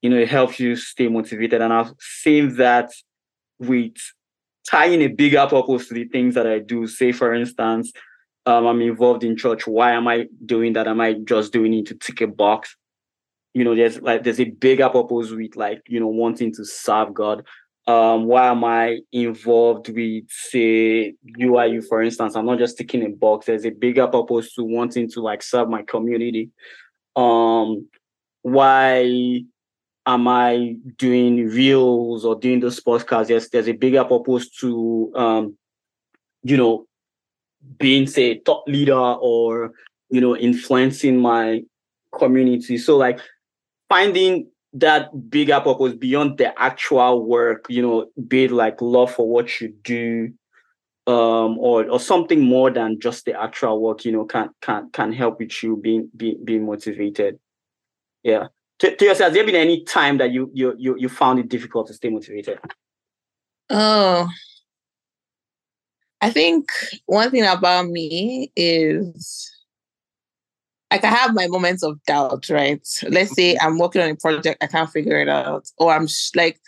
you 0.00 0.08
know, 0.08 0.16
it 0.16 0.28
helps 0.28 0.58
you 0.58 0.74
stay 0.74 1.08
motivated. 1.08 1.60
And 1.60 1.72
I've 1.72 1.92
seen 2.00 2.56
that 2.56 2.90
with 3.58 3.92
tying 4.68 5.02
a 5.02 5.08
bigger 5.08 5.46
purpose 5.46 5.88
to 5.88 5.94
the 5.94 6.06
things 6.06 6.34
that 6.34 6.46
I 6.46 6.60
do. 6.60 6.86
Say, 6.86 7.12
for 7.12 7.34
instance, 7.34 7.92
um, 8.50 8.66
I'm 8.66 8.82
involved 8.82 9.24
in 9.24 9.36
church. 9.36 9.66
Why 9.66 9.92
am 9.92 10.08
I 10.08 10.26
doing 10.44 10.72
that? 10.74 10.88
Am 10.88 11.00
I 11.00 11.14
just 11.14 11.52
doing 11.52 11.72
it 11.74 11.86
to 11.86 11.94
tick 11.94 12.20
a 12.20 12.26
box? 12.26 12.76
you 13.54 13.64
know, 13.64 13.74
there's 13.74 14.00
like 14.00 14.22
there's 14.22 14.40
a 14.40 14.44
bigger 14.44 14.88
purpose 14.88 15.30
with 15.30 15.56
like, 15.56 15.82
you 15.86 16.00
know, 16.00 16.06
wanting 16.06 16.52
to 16.54 16.64
serve 16.64 17.12
God. 17.12 17.44
Um, 17.86 18.26
why 18.26 18.46
am 18.48 18.64
I 18.64 19.00
involved 19.10 19.88
with 19.88 20.24
say 20.28 21.14
UIU, 21.38 21.84
for 21.86 22.02
instance? 22.02 22.36
I'm 22.36 22.46
not 22.46 22.58
just 22.58 22.78
ticking 22.78 23.04
a 23.04 23.08
box. 23.08 23.46
There's 23.46 23.64
a 23.64 23.70
bigger 23.70 24.06
purpose 24.06 24.54
to 24.54 24.62
wanting 24.62 25.10
to 25.10 25.20
like 25.20 25.42
serve 25.42 25.68
my 25.68 25.82
community. 25.82 26.50
Um, 27.16 27.88
why 28.42 29.42
am 30.06 30.28
I 30.28 30.76
doing 30.96 31.48
reels 31.48 32.24
or 32.24 32.36
doing 32.36 32.60
the 32.60 32.68
podcast? 32.68 33.30
Yes, 33.30 33.48
there's 33.48 33.68
a 33.68 33.72
bigger 33.72 34.04
purpose 34.04 34.48
to 34.60 35.12
um, 35.16 35.56
you 36.44 36.56
know, 36.56 36.86
being 37.78 38.06
say 38.06 38.38
top 38.38 38.64
leader 38.66 38.94
or 38.94 39.72
you 40.10 40.20
know, 40.20 40.36
influencing 40.36 41.18
my 41.18 41.62
community. 42.18 42.76
So 42.76 42.96
like 42.96 43.20
finding 43.88 44.48
that 44.72 45.30
bigger 45.30 45.60
purpose 45.60 45.94
beyond 45.94 46.38
the 46.38 46.58
actual 46.60 47.24
work, 47.24 47.66
you 47.68 47.82
know, 47.82 48.06
be 48.28 48.44
it 48.44 48.50
like 48.50 48.82
love 48.82 49.14
for 49.14 49.28
what 49.28 49.60
you 49.60 49.72
do, 49.82 50.32
um, 51.06 51.58
or 51.58 51.88
or 51.88 51.98
something 51.98 52.40
more 52.40 52.70
than 52.70 53.00
just 53.00 53.24
the 53.24 53.40
actual 53.40 53.80
work, 53.80 54.04
you 54.04 54.12
know, 54.12 54.24
can 54.24 54.50
can 54.60 54.90
can 54.90 55.12
help 55.12 55.38
with 55.38 55.62
you 55.62 55.76
being 55.76 56.10
being 56.16 56.44
being 56.44 56.66
motivated. 56.66 57.38
Yeah. 58.22 58.48
To, 58.80 58.96
to 58.96 59.04
yourself, 59.04 59.28
has 59.28 59.34
there 59.34 59.44
been 59.44 59.56
any 59.56 59.84
time 59.84 60.18
that 60.18 60.30
you 60.30 60.50
you 60.54 60.74
you 60.78 60.96
you 60.98 61.08
found 61.08 61.38
it 61.38 61.48
difficult 61.48 61.86
to 61.88 61.94
stay 61.94 62.08
motivated? 62.08 62.58
Oh, 63.70 64.28
I 66.20 66.30
think 66.30 66.70
one 67.06 67.30
thing 67.30 67.44
about 67.44 67.88
me 67.88 68.52
is 68.54 69.50
like 70.90 71.04
I 71.04 71.08
have 71.08 71.34
my 71.34 71.46
moments 71.46 71.82
of 71.82 72.02
doubt, 72.04 72.48
right? 72.50 72.86
Let's 73.08 73.34
say 73.34 73.56
I'm 73.60 73.78
working 73.78 74.02
on 74.02 74.10
a 74.10 74.16
project, 74.16 74.62
I 74.62 74.66
can't 74.66 74.90
figure 74.90 75.18
it 75.18 75.28
out, 75.28 75.70
or 75.78 75.92
I'm 75.92 76.08
sh- 76.08 76.30
like, 76.34 76.60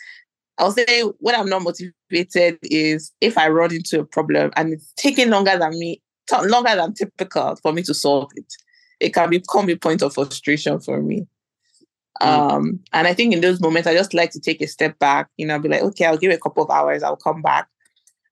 I'll 0.57 0.71
say 0.71 1.01
when 1.19 1.35
I'm 1.35 1.49
not 1.49 1.63
motivated 1.63 2.57
is 2.63 3.11
if 3.21 3.37
I 3.37 3.49
run 3.49 3.73
into 3.73 3.99
a 3.99 4.05
problem 4.05 4.51
and 4.55 4.73
it's 4.73 4.93
taking 4.95 5.29
longer 5.29 5.57
than 5.57 5.77
me, 5.77 6.01
t- 6.29 6.47
longer 6.47 6.75
than 6.75 6.93
typical 6.93 7.57
for 7.57 7.73
me 7.73 7.83
to 7.83 7.93
solve 7.93 8.31
it. 8.35 8.53
It 8.99 9.13
can 9.13 9.29
become 9.29 9.69
a 9.69 9.75
point 9.75 10.01
of 10.01 10.13
frustration 10.13 10.79
for 10.79 11.01
me. 11.01 11.27
Mm. 12.21 12.27
Um, 12.27 12.79
and 12.93 13.07
I 13.07 13.13
think 13.13 13.33
in 13.33 13.41
those 13.41 13.59
moments, 13.59 13.87
I 13.87 13.93
just 13.93 14.13
like 14.13 14.31
to 14.31 14.39
take 14.39 14.61
a 14.61 14.67
step 14.67 14.97
back, 14.99 15.29
you 15.37 15.45
know, 15.45 15.59
be 15.59 15.67
like, 15.67 15.81
okay, 15.81 16.05
I'll 16.05 16.17
give 16.17 16.31
it 16.31 16.35
a 16.35 16.39
couple 16.39 16.63
of 16.63 16.69
hours, 16.69 17.03
I'll 17.03 17.17
come 17.17 17.41
back. 17.41 17.67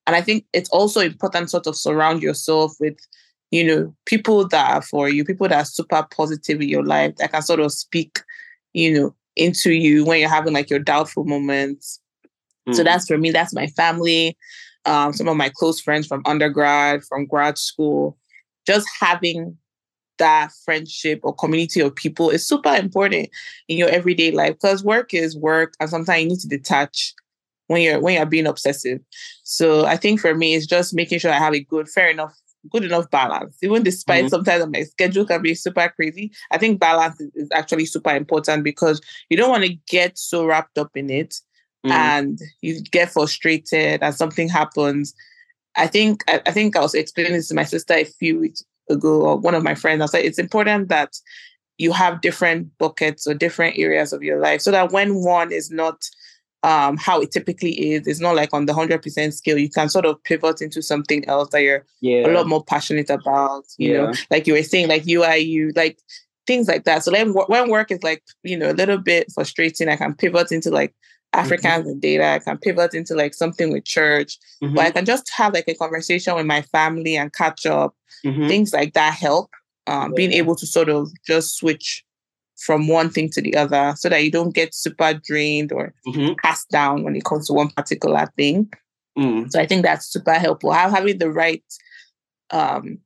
And 0.06 0.16
I 0.16 0.20
think 0.20 0.44
it's 0.52 0.70
also 0.70 1.00
important 1.00 1.50
sort 1.50 1.66
of 1.66 1.76
surround 1.76 2.22
yourself 2.22 2.74
with 2.80 2.98
you 3.52 3.62
know, 3.62 3.94
people 4.06 4.48
that 4.48 4.70
are 4.70 4.82
for 4.82 5.10
you, 5.10 5.24
people 5.24 5.46
that 5.46 5.60
are 5.60 5.64
super 5.64 6.04
positive 6.10 6.60
in 6.60 6.68
your 6.68 6.84
life 6.84 7.14
that 7.16 7.30
can 7.30 7.42
sort 7.42 7.60
of 7.60 7.70
speak, 7.70 8.20
you 8.72 8.92
know, 8.92 9.14
into 9.36 9.72
you 9.72 10.04
when 10.04 10.18
you're 10.18 10.28
having 10.28 10.54
like 10.54 10.70
your 10.70 10.78
doubtful 10.78 11.24
moments. 11.24 12.00
Mm. 12.66 12.74
So 12.74 12.82
that's 12.82 13.06
for 13.06 13.18
me, 13.18 13.30
that's 13.30 13.54
my 13.54 13.66
family, 13.68 14.38
um, 14.86 15.12
some 15.12 15.28
of 15.28 15.36
my 15.36 15.50
close 15.54 15.80
friends 15.80 16.06
from 16.06 16.22
undergrad, 16.24 17.04
from 17.04 17.26
grad 17.26 17.58
school. 17.58 18.16
Just 18.66 18.88
having 18.98 19.58
that 20.16 20.50
friendship 20.64 21.20
or 21.22 21.34
community 21.34 21.80
of 21.80 21.94
people 21.94 22.30
is 22.30 22.46
super 22.46 22.74
important 22.74 23.28
in 23.68 23.76
your 23.76 23.88
everyday 23.90 24.30
life 24.30 24.54
because 24.54 24.82
work 24.82 25.12
is 25.12 25.36
work 25.36 25.74
and 25.78 25.90
sometimes 25.90 26.22
you 26.22 26.28
need 26.28 26.40
to 26.40 26.48
detach 26.48 27.12
when 27.72 27.82
you're 27.82 28.00
when 28.00 28.14
you're 28.14 28.26
being 28.26 28.46
obsessive. 28.46 29.00
So 29.42 29.86
I 29.86 29.96
think 29.96 30.20
for 30.20 30.34
me 30.34 30.54
it's 30.54 30.66
just 30.66 30.94
making 30.94 31.18
sure 31.18 31.32
I 31.32 31.38
have 31.38 31.54
a 31.54 31.60
good, 31.60 31.88
fair 31.88 32.08
enough 32.10 32.34
good 32.70 32.84
enough 32.84 33.10
balance. 33.10 33.56
Even 33.62 33.82
despite 33.82 34.24
mm-hmm. 34.24 34.28
sometimes 34.28 34.66
my 34.68 34.82
schedule 34.82 35.24
can 35.24 35.42
be 35.42 35.54
super 35.54 35.92
crazy, 35.94 36.32
I 36.50 36.58
think 36.58 36.80
balance 36.80 37.20
is, 37.20 37.30
is 37.34 37.48
actually 37.52 37.86
super 37.86 38.14
important 38.14 38.64
because 38.64 39.00
you 39.28 39.36
don't 39.36 39.50
want 39.50 39.64
to 39.64 39.76
get 39.88 40.18
so 40.18 40.44
wrapped 40.44 40.78
up 40.78 40.90
in 40.96 41.10
it 41.10 41.34
mm-hmm. 41.84 41.92
and 41.92 42.38
you 42.60 42.80
get 42.82 43.10
frustrated 43.10 44.02
and 44.02 44.14
something 44.14 44.48
happens. 44.48 45.14
I 45.76 45.86
think 45.86 46.22
I, 46.28 46.40
I, 46.46 46.52
think 46.52 46.76
I 46.76 46.80
was 46.80 46.94
explaining 46.94 47.32
this 47.32 47.48
to 47.48 47.54
my 47.54 47.64
sister 47.64 47.94
a 47.94 48.04
few 48.04 48.38
weeks 48.38 48.62
ago, 48.90 49.22
or 49.22 49.38
one 49.38 49.54
of 49.54 49.62
my 49.62 49.74
friends. 49.74 50.02
I 50.02 50.06
said 50.06 50.24
it's 50.24 50.38
important 50.38 50.88
that 50.88 51.16
you 51.78 51.92
have 51.92 52.20
different 52.20 52.76
buckets 52.78 53.26
or 53.26 53.34
different 53.34 53.78
areas 53.78 54.12
of 54.12 54.22
your 54.22 54.38
life 54.38 54.60
so 54.60 54.70
that 54.70 54.92
when 54.92 55.16
one 55.16 55.50
is 55.50 55.70
not 55.70 56.04
um, 56.62 56.96
how 56.96 57.20
it 57.20 57.32
typically 57.32 57.92
is. 57.92 58.06
It's 58.06 58.20
not 58.20 58.36
like 58.36 58.52
on 58.52 58.66
the 58.66 58.72
100% 58.72 59.32
scale. 59.32 59.58
You 59.58 59.70
can 59.70 59.88
sort 59.88 60.06
of 60.06 60.22
pivot 60.24 60.62
into 60.62 60.82
something 60.82 61.24
else 61.28 61.50
that 61.50 61.62
you're 61.62 61.84
yeah. 62.00 62.26
a 62.26 62.30
lot 62.30 62.46
more 62.46 62.64
passionate 62.64 63.10
about, 63.10 63.64
you 63.78 63.92
yeah. 63.92 64.02
know, 64.02 64.12
like 64.30 64.46
you 64.46 64.54
were 64.54 64.62
saying, 64.62 64.88
like 64.88 65.04
UIU, 65.04 65.76
like 65.76 65.98
things 66.46 66.68
like 66.68 66.84
that. 66.84 67.02
So 67.02 67.10
then 67.10 67.32
when 67.32 67.70
work 67.70 67.90
is 67.90 68.02
like, 68.02 68.22
you 68.42 68.56
know, 68.56 68.70
a 68.70 68.72
little 68.72 68.98
bit 68.98 69.32
frustrating, 69.32 69.88
I 69.88 69.96
can 69.96 70.14
pivot 70.14 70.52
into 70.52 70.70
like 70.70 70.94
Africans 71.32 71.82
mm-hmm. 71.82 71.88
and 71.88 72.02
data. 72.02 72.24
I 72.26 72.38
can 72.38 72.58
pivot 72.58 72.94
into 72.94 73.14
like 73.14 73.34
something 73.34 73.72
with 73.72 73.84
church, 73.84 74.38
mm-hmm. 74.62 74.74
but 74.74 74.86
I 74.86 74.90
can 74.90 75.04
just 75.04 75.30
have 75.30 75.54
like 75.54 75.68
a 75.68 75.74
conversation 75.74 76.34
with 76.34 76.46
my 76.46 76.62
family 76.62 77.16
and 77.16 77.32
catch 77.32 77.66
up. 77.66 77.94
Mm-hmm. 78.24 78.48
Things 78.48 78.72
like 78.72 78.94
that 78.94 79.14
help. 79.14 79.50
Um, 79.88 80.12
yeah. 80.12 80.16
Being 80.16 80.32
able 80.32 80.54
to 80.56 80.66
sort 80.66 80.88
of 80.88 81.10
just 81.26 81.56
switch 81.56 82.04
from 82.56 82.88
one 82.88 83.10
thing 83.10 83.28
to 83.30 83.40
the 83.40 83.56
other 83.56 83.94
so 83.96 84.08
that 84.08 84.22
you 84.22 84.30
don't 84.30 84.54
get 84.54 84.74
super 84.74 85.14
drained 85.14 85.72
or 85.72 85.94
mm-hmm. 86.06 86.34
cast 86.42 86.70
down 86.70 87.02
when 87.02 87.16
it 87.16 87.24
comes 87.24 87.46
to 87.46 87.52
one 87.52 87.70
particular 87.70 88.26
thing. 88.36 88.70
Mm. 89.18 89.50
So 89.50 89.60
I 89.60 89.66
think 89.66 89.82
that's 89.82 90.06
super 90.06 90.34
helpful. 90.34 90.72
having 90.72 91.18
the 91.18 91.30
right, 91.30 91.64
um, 92.50 92.98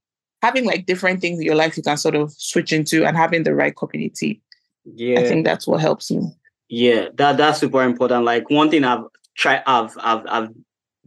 having 0.42 0.64
like 0.64 0.86
different 0.86 1.20
things 1.20 1.38
in 1.38 1.44
your 1.44 1.54
life 1.54 1.76
you 1.76 1.82
can 1.82 1.96
sort 1.96 2.14
of 2.14 2.32
switch 2.32 2.72
into 2.72 3.04
and 3.04 3.16
having 3.16 3.42
the 3.44 3.54
right 3.54 3.74
community. 3.76 4.40
Yeah. 4.84 5.20
I 5.20 5.24
think 5.24 5.44
that's 5.44 5.66
what 5.66 5.80
helps 5.80 6.10
me. 6.10 6.30
Yeah, 6.68 7.08
that 7.14 7.36
that's 7.36 7.60
super 7.60 7.82
important. 7.82 8.24
Like 8.24 8.50
one 8.50 8.70
thing 8.70 8.84
I've 8.84 9.04
tried, 9.36 9.62
I've 9.66 9.96
I've 10.00 10.26
I've 10.28 10.48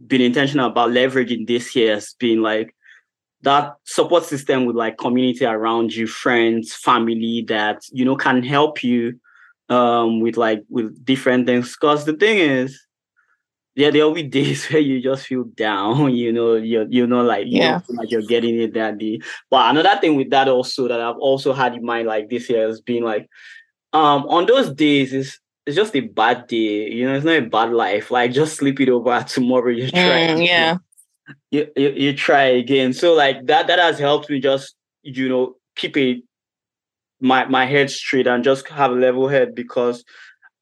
been 0.06 0.22
intentional 0.22 0.70
about 0.70 0.90
leveraging 0.90 1.46
this 1.46 1.76
year 1.76 1.94
has 1.94 2.14
been 2.18 2.42
like 2.42 2.74
that 3.42 3.76
support 3.84 4.24
system 4.24 4.66
with 4.66 4.76
like 4.76 4.98
community 4.98 5.44
around 5.44 5.94
you, 5.94 6.06
friends, 6.06 6.74
family 6.74 7.44
that 7.48 7.82
you 7.90 8.04
know 8.04 8.16
can 8.16 8.42
help 8.42 8.82
you 8.82 9.18
um 9.68 10.20
with 10.20 10.36
like 10.36 10.62
with 10.68 11.04
different 11.04 11.46
things. 11.46 11.76
Because 11.76 12.04
the 12.04 12.12
thing 12.12 12.38
is, 12.38 12.78
yeah, 13.74 13.90
there'll 13.90 14.12
be 14.12 14.22
days 14.38 14.66
where 14.66 14.82
you 14.82 15.00
just 15.00 15.26
feel 15.26 15.44
down, 15.44 16.14
you 16.14 16.32
know, 16.32 16.54
you're 16.54 16.86
you 16.88 17.06
know, 17.06 17.22
like 17.22 17.46
you 17.46 17.58
yeah. 17.58 17.80
know, 17.88 17.94
like 17.96 18.10
you're 18.10 18.22
getting 18.22 18.60
it 18.60 18.74
that 18.74 18.98
day. 18.98 19.20
But 19.48 19.70
another 19.70 19.98
thing 20.00 20.16
with 20.16 20.30
that 20.30 20.48
also 20.48 20.88
that 20.88 21.00
I've 21.00 21.18
also 21.18 21.52
had 21.52 21.74
in 21.74 21.84
mind 21.84 22.08
like 22.08 22.28
this 22.28 22.50
year 22.50 22.66
has 22.66 22.80
been 22.80 23.04
like 23.04 23.28
um 23.92 24.24
on 24.26 24.46
those 24.46 24.72
days 24.72 25.12
is 25.12 25.38
it's 25.66 25.76
just 25.76 25.94
a 25.94 26.00
bad 26.00 26.46
day, 26.46 26.90
you 26.90 27.06
know, 27.06 27.14
it's 27.14 27.24
not 27.24 27.36
a 27.36 27.42
bad 27.42 27.72
life. 27.72 28.10
Like 28.10 28.32
just 28.32 28.56
sleep 28.56 28.80
it 28.80 28.88
over 28.88 29.22
tomorrow. 29.28 29.70
You 29.70 29.90
try. 29.90 30.28
Mm, 30.28 30.46
yeah 30.46 30.76
you, 31.50 31.66
you, 31.76 31.90
you 31.90 32.16
try 32.16 32.44
again. 32.44 32.92
So 32.92 33.14
like 33.14 33.46
that 33.46 33.66
that 33.66 33.78
has 33.78 33.98
helped 33.98 34.30
me 34.30 34.40
just 34.40 34.74
you 35.02 35.28
know 35.28 35.54
keep 35.76 35.96
it 35.96 36.22
my 37.20 37.44
my 37.46 37.66
head 37.66 37.90
straight 37.90 38.26
and 38.26 38.44
just 38.44 38.68
have 38.68 38.92
a 38.92 38.94
level 38.94 39.28
head 39.28 39.54
because 39.54 40.04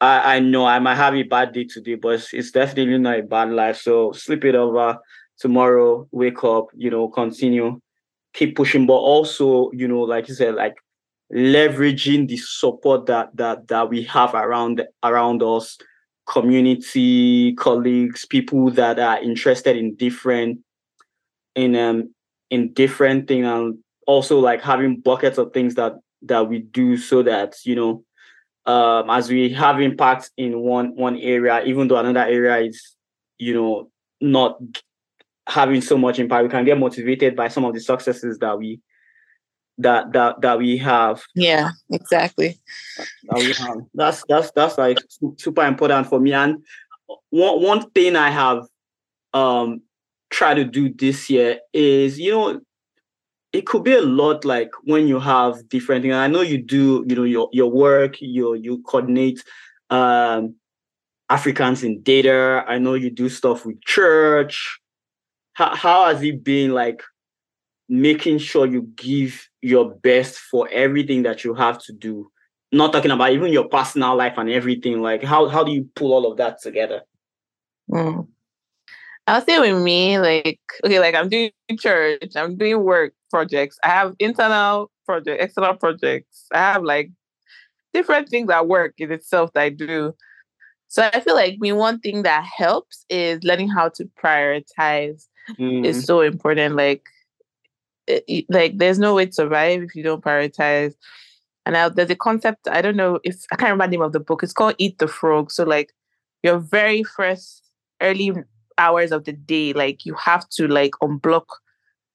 I, 0.00 0.36
I 0.36 0.38
know 0.40 0.66
I 0.66 0.78
might 0.78 0.96
have 0.96 1.14
a 1.14 1.22
bad 1.22 1.52
day 1.52 1.64
today, 1.64 1.96
but 1.96 2.14
it's, 2.14 2.32
it's 2.32 2.50
definitely 2.50 2.98
not 2.98 3.18
a 3.18 3.22
bad 3.22 3.50
life. 3.50 3.78
So 3.78 4.12
sleep 4.12 4.44
it 4.44 4.54
over 4.54 4.98
tomorrow, 5.38 6.06
wake 6.12 6.44
up, 6.44 6.66
you 6.76 6.90
know, 6.90 7.08
continue, 7.08 7.80
keep 8.32 8.56
pushing, 8.56 8.86
but 8.86 8.94
also, 8.94 9.70
you 9.72 9.88
know, 9.88 10.00
like 10.00 10.28
you 10.28 10.34
said, 10.34 10.54
like 10.54 10.76
leveraging 11.32 12.28
the 12.28 12.36
support 12.36 13.06
that 13.06 13.28
that 13.36 13.68
that 13.68 13.88
we 13.88 14.02
have 14.04 14.34
around 14.34 14.82
around 15.02 15.42
us 15.42 15.78
community 16.28 17.54
colleagues 17.54 18.26
people 18.26 18.70
that 18.70 18.98
are 18.98 19.20
interested 19.20 19.76
in 19.76 19.94
different 19.96 20.60
in 21.54 21.74
um 21.74 22.14
in 22.50 22.72
different 22.74 23.26
things 23.26 23.46
and 23.46 23.78
also 24.06 24.38
like 24.38 24.60
having 24.60 25.00
buckets 25.00 25.38
of 25.38 25.52
things 25.52 25.74
that 25.74 25.94
that 26.22 26.46
we 26.46 26.58
do 26.58 26.98
so 26.98 27.22
that 27.22 27.56
you 27.64 27.74
know 27.74 28.04
um 28.66 29.08
as 29.08 29.30
we 29.30 29.48
have 29.48 29.80
impact 29.80 30.30
in 30.36 30.60
one 30.60 30.94
one 30.96 31.16
area 31.16 31.64
even 31.64 31.88
though 31.88 31.96
another 31.96 32.28
area 32.30 32.58
is 32.58 32.94
you 33.38 33.54
know 33.54 33.90
not 34.20 34.58
having 35.48 35.80
so 35.80 35.96
much 35.96 36.18
impact 36.18 36.44
we 36.44 36.50
can 36.50 36.64
get 36.66 36.78
motivated 36.78 37.34
by 37.34 37.48
some 37.48 37.64
of 37.64 37.72
the 37.72 37.80
successes 37.80 38.38
that 38.38 38.58
we 38.58 38.78
that 39.78 40.12
that 40.12 40.40
that 40.42 40.58
we 40.58 40.76
have. 40.78 41.22
Yeah, 41.34 41.70
exactly. 41.90 42.58
That 42.96 43.38
we 43.38 43.52
have. 43.52 43.78
That's 43.94 44.24
that's 44.28 44.50
that's 44.52 44.78
like 44.78 44.98
super 45.38 45.64
important 45.64 46.08
for 46.08 46.20
me. 46.20 46.32
And 46.32 46.64
one 47.30 47.62
one 47.62 47.90
thing 47.90 48.16
I 48.16 48.30
have 48.30 48.64
um 49.32 49.82
tried 50.30 50.54
to 50.54 50.64
do 50.64 50.92
this 50.92 51.30
year 51.30 51.60
is 51.72 52.18
you 52.18 52.32
know 52.32 52.60
it 53.52 53.66
could 53.66 53.82
be 53.82 53.94
a 53.94 54.02
lot 54.02 54.44
like 54.44 54.70
when 54.84 55.08
you 55.08 55.18
have 55.18 55.68
different 55.68 56.02
things. 56.02 56.14
I 56.14 56.28
know 56.28 56.42
you 56.42 56.62
do, 56.62 57.04
you 57.08 57.16
know, 57.16 57.24
your 57.24 57.48
your 57.52 57.70
work, 57.70 58.20
you 58.20 58.54
you 58.54 58.82
coordinate 58.82 59.42
um 59.90 60.54
Africans 61.30 61.82
in 61.82 62.02
data. 62.02 62.64
I 62.66 62.78
know 62.78 62.94
you 62.94 63.10
do 63.10 63.28
stuff 63.28 63.64
with 63.64 63.82
church. 63.82 64.80
How 65.54 65.74
how 65.74 66.06
has 66.06 66.22
it 66.22 66.44
been 66.44 66.72
like 66.72 67.02
making 67.88 68.38
sure 68.38 68.66
you 68.66 68.82
give 68.96 69.48
your 69.62 69.94
best 69.96 70.38
for 70.38 70.68
everything 70.70 71.22
that 71.22 71.44
you 71.44 71.54
have 71.54 71.78
to 71.82 71.92
do 71.92 72.30
not 72.72 72.92
talking 72.92 73.10
about 73.10 73.32
even 73.32 73.52
your 73.52 73.68
personal 73.68 74.16
life 74.16 74.34
and 74.36 74.50
everything. 74.50 75.00
Like 75.00 75.22
how 75.22 75.48
how 75.48 75.64
do 75.64 75.72
you 75.72 75.88
pull 75.94 76.12
all 76.12 76.30
of 76.30 76.36
that 76.38 76.60
together? 76.60 77.02
Mm. 77.90 78.28
I'll 79.26 79.44
say 79.44 79.58
with 79.58 79.82
me, 79.82 80.18
like, 80.18 80.60
okay, 80.84 81.00
like 81.00 81.14
I'm 81.14 81.28
doing 81.28 81.50
church, 81.78 82.32
I'm 82.34 82.56
doing 82.56 82.82
work 82.82 83.12
projects. 83.30 83.78
I 83.84 83.88
have 83.88 84.14
internal 84.18 84.90
project, 85.04 85.42
external 85.42 85.74
projects. 85.74 86.46
I 86.52 86.58
have 86.72 86.82
like 86.82 87.10
different 87.92 88.30
things 88.30 88.50
at 88.50 88.68
work 88.68 88.94
in 88.98 89.12
itself 89.12 89.52
that 89.52 89.60
I 89.60 89.68
do. 89.68 90.14
So 90.88 91.08
I 91.12 91.20
feel 91.20 91.34
like 91.34 91.58
me 91.58 91.72
one 91.72 92.00
thing 92.00 92.22
that 92.22 92.44
helps 92.44 93.04
is 93.10 93.44
learning 93.44 93.68
how 93.68 93.90
to 93.90 94.08
prioritize 94.22 95.26
mm. 95.58 95.84
is 95.84 96.04
so 96.04 96.22
important. 96.22 96.76
Like, 96.76 97.02
it, 98.08 98.46
like 98.48 98.78
there's 98.78 98.98
no 98.98 99.14
way 99.14 99.26
to 99.26 99.32
survive 99.32 99.82
if 99.82 99.94
you 99.94 100.02
don't 100.02 100.24
prioritize. 100.24 100.94
And 101.66 101.74
now 101.74 101.88
there's 101.88 102.10
a 102.10 102.16
concept 102.16 102.66
I 102.68 102.80
don't 102.80 102.96
know 102.96 103.20
if 103.24 103.44
I 103.52 103.56
can't 103.56 103.70
remember 103.70 103.86
the 103.86 103.98
name 103.98 104.02
of 104.02 104.12
the 104.12 104.20
book. 104.20 104.42
It's 104.42 104.52
called 104.52 104.74
Eat 104.78 104.98
the 104.98 105.08
Frog. 105.08 105.50
So 105.50 105.64
like 105.64 105.92
your 106.42 106.58
very 106.58 107.02
first 107.02 107.62
early 108.00 108.32
hours 108.78 109.12
of 109.12 109.24
the 109.24 109.32
day, 109.32 109.72
like 109.72 110.06
you 110.06 110.14
have 110.14 110.48
to 110.50 110.66
like 110.68 110.92
unblock 111.02 111.46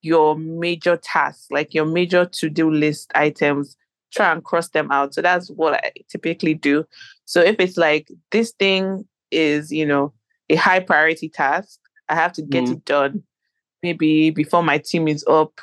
your 0.02 0.38
major 0.38 0.98
tasks, 0.98 1.48
like 1.52 1.74
your 1.74 1.86
major 1.86 2.26
to-do 2.26 2.70
list 2.70 3.12
items, 3.16 3.78
try 4.12 4.32
and 4.32 4.44
cross 4.44 4.70
them 4.70 4.92
out. 4.92 5.14
So 5.14 5.22
that's 5.22 5.50
what 5.50 5.76
I 5.76 5.92
typically 6.10 6.54
do. 6.54 6.86
So 7.26 7.42
if 7.42 7.56
it's 7.60 7.78
like 7.78 8.10
this 8.32 8.52
thing 8.52 9.08
is, 9.32 9.72
you 9.72 9.86
know, 9.86 10.14
a 10.50 10.56
high 10.56 10.80
priority 10.80 11.30
task, 11.30 11.80
I 12.10 12.16
have 12.16 12.34
to 12.34 12.42
get 12.42 12.66
mm. 12.66 12.74
it 12.74 12.86
done 12.86 13.24
maybe 13.84 14.30
before 14.32 14.64
my 14.64 14.78
team 14.78 15.08
is 15.08 15.24
up 15.28 15.62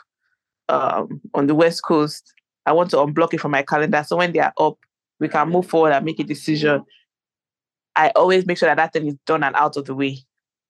um, 0.71 1.21
on 1.35 1.47
the 1.47 1.55
West 1.55 1.83
Coast. 1.83 2.33
I 2.67 2.73
want 2.73 2.91
to 2.91 2.97
unblock 2.99 3.35
it 3.35 3.41
from 3.41 3.51
my 3.51 3.63
calendar. 3.63 4.05
So 4.07 4.17
when 4.17 4.33
they 4.33 4.39
are 4.39 4.53
up, 4.59 4.79
we 5.19 5.29
can 5.29 5.49
move 5.49 5.67
forward 5.67 5.93
and 5.93 6.05
make 6.05 6.21
a 6.21 6.25
decision. 6.25 6.85
I 7.97 8.11
always 8.15 8.47
make 8.47 8.59
sure 8.59 8.69
that 8.69 8.77
that 8.77 8.93
thing 8.93 9.09
is 9.09 9.17
done 9.27 9.43
and 9.43 9.57
out 9.57 9.77
of 9.77 9.87
the 9.87 9.95
way. 9.95 10.19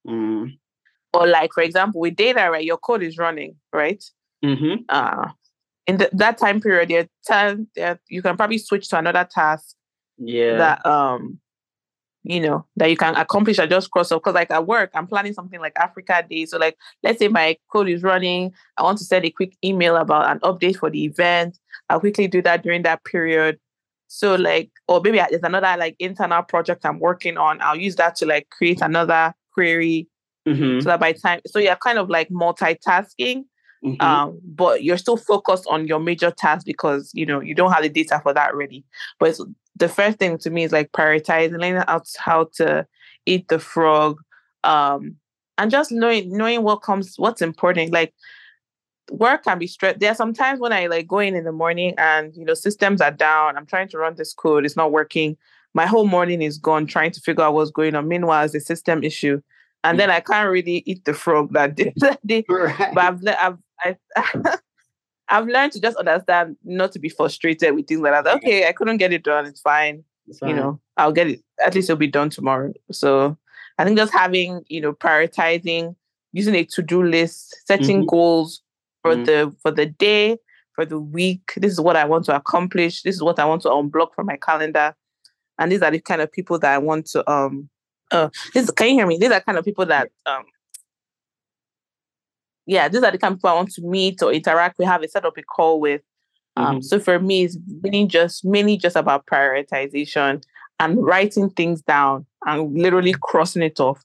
Mm. 0.08 0.58
Or 1.12 1.26
like, 1.26 1.52
for 1.52 1.62
example, 1.62 2.00
with 2.00 2.16
data, 2.16 2.48
right, 2.50 2.64
your 2.64 2.78
code 2.78 3.02
is 3.02 3.18
running, 3.18 3.56
right? 3.72 4.02
Mm-hmm. 4.44 4.84
Uh, 4.88 5.30
in 5.86 5.98
the, 5.98 6.08
that 6.12 6.38
time 6.38 6.60
period, 6.60 6.88
there 6.88 7.08
time 7.26 7.68
you 8.08 8.22
can 8.22 8.36
probably 8.36 8.58
switch 8.58 8.88
to 8.88 8.98
another 8.98 9.28
task. 9.30 9.74
Yeah. 10.18 10.56
That 10.56 10.86
um, 10.86 11.40
you 12.22 12.40
know, 12.40 12.66
that 12.76 12.90
you 12.90 12.96
can 12.96 13.16
accomplish 13.16 13.58
at 13.58 13.70
just 13.70 13.90
cross 13.90 14.12
off. 14.12 14.22
Because 14.22 14.34
like 14.34 14.50
at 14.50 14.66
work, 14.66 14.90
I'm 14.94 15.06
planning 15.06 15.32
something 15.32 15.60
like 15.60 15.72
Africa 15.78 16.24
Day. 16.28 16.46
So 16.46 16.58
like, 16.58 16.76
let's 17.02 17.18
say 17.18 17.28
my 17.28 17.56
code 17.72 17.88
is 17.88 18.02
running. 18.02 18.52
I 18.76 18.82
want 18.82 18.98
to 18.98 19.04
send 19.04 19.24
a 19.24 19.30
quick 19.30 19.56
email 19.64 19.96
about 19.96 20.30
an 20.30 20.40
update 20.40 20.76
for 20.76 20.90
the 20.90 21.04
event. 21.04 21.58
I'll 21.88 22.00
quickly 22.00 22.28
do 22.28 22.42
that 22.42 22.62
during 22.62 22.82
that 22.82 23.04
period. 23.04 23.58
So 24.08 24.34
like, 24.34 24.70
or 24.88 25.00
maybe 25.00 25.18
there's 25.18 25.42
another 25.42 25.76
like 25.78 25.96
internal 25.98 26.42
project 26.42 26.84
I'm 26.84 26.98
working 26.98 27.38
on. 27.38 27.60
I'll 27.62 27.76
use 27.76 27.96
that 27.96 28.16
to 28.16 28.26
like 28.26 28.48
create 28.50 28.80
another 28.80 29.32
query 29.52 30.08
mm-hmm. 30.46 30.80
so 30.80 30.88
that 30.88 31.00
by 31.00 31.12
time 31.12 31.40
so 31.46 31.58
you're 31.58 31.76
kind 31.76 31.98
of 31.98 32.08
like 32.08 32.28
multitasking 32.28 33.44
mm-hmm. 33.84 34.00
um, 34.00 34.40
but 34.44 34.82
you're 34.82 34.96
still 34.96 35.16
focused 35.16 35.66
on 35.68 35.86
your 35.86 36.00
major 36.00 36.30
task 36.30 36.66
because 36.66 37.10
you 37.14 37.26
know 37.26 37.40
you 37.40 37.54
don't 37.54 37.72
have 37.72 37.82
the 37.82 37.88
data 37.88 38.20
for 38.22 38.32
that 38.32 38.54
ready 38.54 38.84
but 39.18 39.38
the 39.76 39.88
first 39.88 40.18
thing 40.18 40.38
to 40.38 40.50
me 40.50 40.64
is 40.64 40.72
like 40.72 40.92
prioritizing 40.92 41.52
learning 41.52 41.82
out 41.88 42.06
how 42.18 42.48
to 42.54 42.86
eat 43.26 43.48
the 43.48 43.58
frog 43.58 44.20
um, 44.64 45.16
and 45.58 45.70
just 45.70 45.92
knowing 45.92 46.36
knowing 46.36 46.62
what 46.62 46.76
comes 46.76 47.14
what's 47.16 47.42
important 47.42 47.92
like 47.92 48.14
work 49.10 49.42
can 49.42 49.58
be 49.58 49.66
stressed. 49.66 49.98
There 49.98 50.12
are 50.12 50.14
some 50.14 50.32
times 50.32 50.60
when 50.60 50.72
I 50.72 50.86
like 50.86 51.08
go 51.08 51.18
in 51.18 51.34
in 51.34 51.42
the 51.42 51.50
morning 51.50 51.94
and 51.98 52.32
you 52.36 52.44
know 52.44 52.54
systems 52.54 53.00
are 53.00 53.10
down. 53.10 53.56
I'm 53.56 53.66
trying 53.66 53.88
to 53.88 53.98
run 53.98 54.14
this 54.14 54.32
code, 54.32 54.64
it's 54.64 54.76
not 54.76 54.92
working 54.92 55.36
my 55.74 55.86
whole 55.86 56.06
morning 56.06 56.42
is 56.42 56.58
gone 56.58 56.86
trying 56.86 57.12
to 57.12 57.20
figure 57.20 57.44
out 57.44 57.54
what's 57.54 57.70
going 57.70 57.94
on. 57.94 58.08
Meanwhile, 58.08 58.44
it's 58.44 58.54
a 58.54 58.60
system 58.60 59.04
issue. 59.04 59.40
And 59.82 59.98
then 59.98 60.10
I 60.10 60.20
can't 60.20 60.50
really 60.50 60.82
eat 60.86 61.04
the 61.04 61.14
frog 61.14 61.52
that 61.52 61.74
day. 61.74 61.92
That 61.96 62.24
day. 62.26 62.44
Right. 62.48 62.94
But 62.94 63.04
I've, 63.04 63.20
I've, 63.26 63.96
I've, 64.16 64.60
I've 65.28 65.46
learned 65.46 65.72
to 65.72 65.80
just 65.80 65.96
understand 65.96 66.56
not 66.64 66.92
to 66.92 66.98
be 66.98 67.08
frustrated 67.08 67.74
with 67.74 67.86
things 67.86 68.00
like 68.00 68.24
that. 68.24 68.36
Okay, 68.36 68.68
I 68.68 68.72
couldn't 68.72 68.98
get 68.98 69.12
it 69.12 69.22
done. 69.22 69.46
It's 69.46 69.60
fine. 69.60 70.04
It's 70.26 70.38
fine. 70.38 70.50
You 70.50 70.56
know, 70.56 70.80
I'll 70.96 71.12
get 71.12 71.28
it. 71.28 71.40
At 71.64 71.74
least 71.74 71.88
it'll 71.88 71.98
be 71.98 72.06
done 72.06 72.30
tomorrow. 72.30 72.72
So 72.90 73.38
I 73.78 73.84
think 73.84 73.96
just 73.96 74.12
having, 74.12 74.62
you 74.68 74.80
know, 74.80 74.92
prioritizing, 74.92 75.94
using 76.32 76.54
a 76.56 76.64
to-do 76.64 77.04
list, 77.04 77.56
setting 77.66 77.98
mm-hmm. 77.98 78.06
goals 78.06 78.62
for 79.02 79.14
mm-hmm. 79.14 79.24
the 79.24 79.56
for 79.62 79.70
the 79.70 79.86
day, 79.86 80.36
for 80.74 80.84
the 80.84 80.98
week. 80.98 81.52
This 81.56 81.72
is 81.72 81.80
what 81.80 81.96
I 81.96 82.04
want 82.04 82.24
to 82.26 82.36
accomplish. 82.36 83.02
This 83.02 83.14
is 83.14 83.22
what 83.22 83.38
I 83.38 83.44
want 83.44 83.62
to 83.62 83.68
unblock 83.68 84.14
from 84.14 84.26
my 84.26 84.36
calendar 84.36 84.94
and 85.60 85.70
these 85.70 85.82
are 85.82 85.90
the 85.90 86.00
kind 86.00 86.22
of 86.22 86.32
people 86.32 86.58
that 86.58 86.72
I 86.72 86.78
want 86.78 87.06
to 87.10 87.30
um 87.30 87.68
uh 88.10 88.28
this 88.54 88.70
can 88.70 88.88
you 88.88 88.94
hear 88.94 89.06
me? 89.06 89.18
These 89.18 89.30
are 89.30 89.40
kind 89.40 89.58
of 89.58 89.64
people 89.64 89.86
that 89.86 90.10
um 90.26 90.44
yeah, 92.66 92.88
these 92.88 93.02
are 93.02 93.10
the 93.10 93.18
kind 93.18 93.32
of 93.32 93.38
people 93.38 93.50
I 93.50 93.54
want 93.54 93.72
to 93.72 93.82
meet 93.82 94.22
or 94.22 94.32
interact 94.32 94.78
with, 94.78 94.86
have 94.86 95.02
a 95.02 95.08
set 95.08 95.24
up 95.24 95.36
a 95.36 95.42
call 95.42 95.80
with. 95.80 96.02
Um, 96.56 96.76
mm-hmm. 96.76 96.82
so 96.82 97.00
for 97.00 97.18
me, 97.18 97.44
it's 97.44 97.56
mainly 97.82 98.06
just 98.06 98.44
mainly 98.44 98.76
just 98.76 98.96
about 98.96 99.26
prioritization 99.26 100.42
and 100.78 101.04
writing 101.04 101.50
things 101.50 101.82
down 101.82 102.26
and 102.46 102.76
literally 102.76 103.14
crossing 103.20 103.62
it 103.62 103.80
off. 103.80 104.02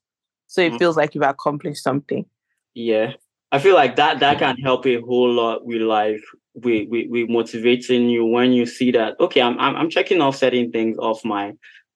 So 0.48 0.62
it 0.62 0.70
mm-hmm. 0.70 0.78
feels 0.78 0.98
like 0.98 1.16
you've 1.16 1.24
accomplished 1.24 1.84
something. 1.84 2.26
Yeah. 2.74 3.14
I 3.52 3.60
feel 3.60 3.76
like 3.76 3.96
that 3.96 4.20
that 4.20 4.40
can 4.40 4.58
help 4.58 4.86
a 4.86 5.00
whole 5.02 5.32
lot 5.32 5.66
with 5.66 5.82
like 5.82 6.22
we 6.56 6.88
we 6.88 7.08
we 7.08 7.26
motivating 7.26 8.10
you 8.10 8.26
when 8.26 8.52
you 8.52 8.66
see 8.66 8.92
that 8.92 9.20
okay 9.20 9.42
I'm 9.42 9.58
I'm, 9.60 9.76
I'm 9.76 9.90
checking 9.90 10.22
off 10.22 10.36
certain 10.36 10.72
things 10.72 10.98
off 10.98 11.24
my 11.24 11.54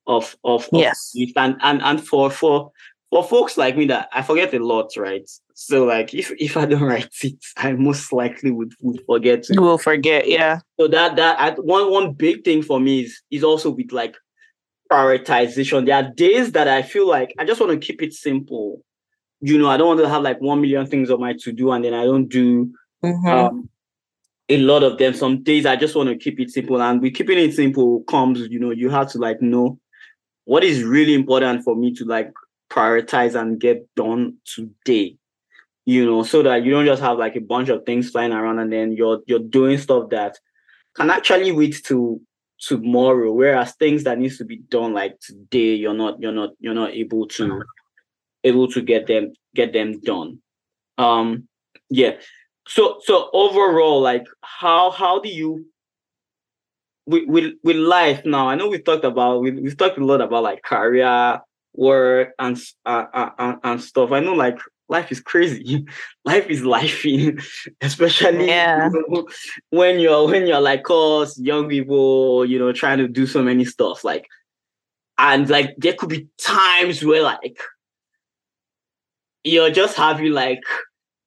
of 0.08 0.36
of, 0.44 0.68
of 0.74 0.80
yes. 0.80 1.14
and 1.36 1.58
and 1.62 1.82
and 1.82 2.06
for 2.06 2.30
for 2.30 2.72
for 3.10 3.24
folks 3.24 3.58
like 3.58 3.76
me 3.76 3.86
that 3.86 4.10
I 4.14 4.22
forget 4.22 4.54
a 4.54 4.60
lot 4.60 4.92
right? 4.98 5.30
So 5.54 5.86
like 5.86 6.14
if 6.14 6.32
if 6.40 6.58
I 6.58 6.66
don't 6.66 6.82
write 6.92 7.14
it 7.24 7.36
I 7.58 7.74
most 7.74 8.12
likely 8.12 8.52
would 8.52 8.74
would 8.82 9.02
forget 9.06 9.50
you 9.50 9.62
will 9.62 9.78
forget 9.78 10.28
yeah. 10.28 10.60
So 10.80 10.88
that 10.88 11.16
that 11.16 11.40
I, 11.40 11.52
one 11.52 11.92
one 11.92 12.14
big 12.14 12.44
thing 12.44 12.62
for 12.62 12.80
me 12.80 13.02
is 13.02 13.22
is 13.32 13.44
also 13.44 13.70
with 13.70 13.92
like 13.92 14.16
prioritization. 14.92 15.86
There 15.86 15.96
are 15.96 16.12
days 16.12 16.52
that 16.54 16.68
I 16.68 16.82
feel 16.82 17.08
like 17.08 17.34
I 17.38 17.46
just 17.46 17.62
want 17.62 17.72
to 17.72 17.86
keep 17.86 18.02
it 18.02 18.14
simple. 18.14 18.82
You 19.42 19.58
know 19.58 19.70
I 19.70 19.78
don't 19.78 19.88
want 19.88 20.00
to 20.02 20.10
have 20.10 20.24
like 20.24 20.42
one 20.42 20.62
million 20.62 20.86
things 20.86 21.10
on 21.10 21.20
my 21.20 21.34
to 21.42 21.52
do 21.52 21.72
and 21.72 21.84
then 21.84 21.94
I 21.94 22.06
don't 22.06 22.28
do 22.28 22.72
mm-hmm. 23.04 23.28
um, 23.28 23.70
a 24.50 24.58
lot 24.58 24.84
of 24.84 24.98
them. 24.98 25.14
Some 25.14 25.44
days 25.44 25.66
I 25.66 25.76
just 25.76 25.96
want 25.96 26.10
to 26.10 26.18
keep 26.18 26.40
it 26.40 26.50
simple, 26.50 26.82
and 26.82 27.02
with 27.02 27.14
keeping 27.14 27.38
it 27.38 27.54
simple 27.54 28.02
comes, 28.04 28.40
you 28.50 28.60
know, 28.60 28.72
you 28.72 28.90
have 28.90 29.10
to 29.12 29.18
like 29.20 29.42
know 29.42 29.80
what 30.50 30.64
is 30.64 30.84
really 30.84 31.14
important 31.14 31.64
for 31.64 31.76
me 31.76 31.94
to 31.94 32.04
like 32.06 32.34
prioritize 32.72 33.40
and 33.40 33.60
get 33.60 33.88
done 33.94 34.34
today. 34.46 35.16
You 35.86 36.04
know, 36.08 36.24
so 36.24 36.42
that 36.42 36.64
you 36.64 36.72
don't 36.72 36.88
just 36.88 37.04
have 37.04 37.20
like 37.20 37.36
a 37.36 37.42
bunch 37.42 37.70
of 37.70 37.86
things 37.86 38.10
flying 38.10 38.32
around 38.32 38.58
and 38.58 38.74
then 38.74 38.94
you're 38.94 39.22
you're 39.28 39.48
doing 39.58 39.78
stuff 39.78 40.10
that 40.10 40.40
can 40.96 41.12
actually 41.12 41.52
wait 41.52 41.84
to 41.86 42.20
tomorrow. 42.60 43.32
Whereas 43.32 43.74
things 43.74 44.04
that 44.06 44.18
needs 44.18 44.40
to 44.40 44.44
be 44.44 44.58
done 44.58 44.92
like 44.92 45.20
today, 45.20 45.76
you're 45.76 45.94
not 45.94 46.20
you're 46.20 46.32
not 46.32 46.50
you're 46.60 46.74
not 46.74 46.94
able 46.94 47.28
to 47.28 47.62
able 48.44 48.68
to 48.70 48.82
get 48.82 49.06
them 49.06 49.34
get 49.54 49.72
them 49.72 50.00
done. 50.00 50.42
Um 50.98 51.48
yeah 51.92 52.14
so 52.68 53.00
so 53.04 53.30
overall 53.34 54.02
like 54.02 54.26
how 54.42 54.90
how 54.90 55.20
do 55.20 55.30
you 55.30 55.66
with 57.10 57.28
with, 57.28 57.54
with 57.64 57.76
life 57.76 58.24
now 58.24 58.48
i 58.48 58.56
know 58.56 58.68
we've 58.68 58.84
talked 58.84 59.04
about 59.04 59.42
we, 59.42 59.52
we've 59.52 59.78
talked 59.78 59.98
a 59.98 60.06
lot 60.06 60.22
about 60.22 60.44
like 60.44 60.62
career 60.62 61.40
work 61.74 62.34
and 62.40 62.58
uh, 62.86 63.06
uh, 63.14 63.56
and 63.64 63.82
stuff 63.82 64.12
i 64.12 64.20
know 64.20 64.34
like 64.34 64.60
life 64.90 65.12
is 65.12 65.20
crazy 65.20 65.86
life 66.26 66.48
is 66.48 66.64
life 66.64 67.06
especially 67.82 68.48
yeah. 68.48 68.90
you 68.90 69.06
know, 69.10 69.28
when 69.72 70.00
you're 70.00 70.28
when 70.28 70.46
you're 70.46 70.62
like 70.62 70.86
us 70.90 71.40
young 71.40 71.68
people 71.68 72.46
you 72.46 72.60
know 72.60 72.72
trying 72.72 73.00
to 73.00 73.08
do 73.08 73.26
so 73.26 73.42
many 73.42 73.66
stuff 73.66 74.04
like 74.04 74.28
and 75.18 75.50
like 75.50 75.76
there 75.78 75.94
could 75.94 76.10
be 76.10 76.28
times 76.38 77.04
where 77.04 77.24
like 77.24 77.60
you're 79.44 79.72
just 79.72 79.96
having 79.96 80.32
like 80.32 80.62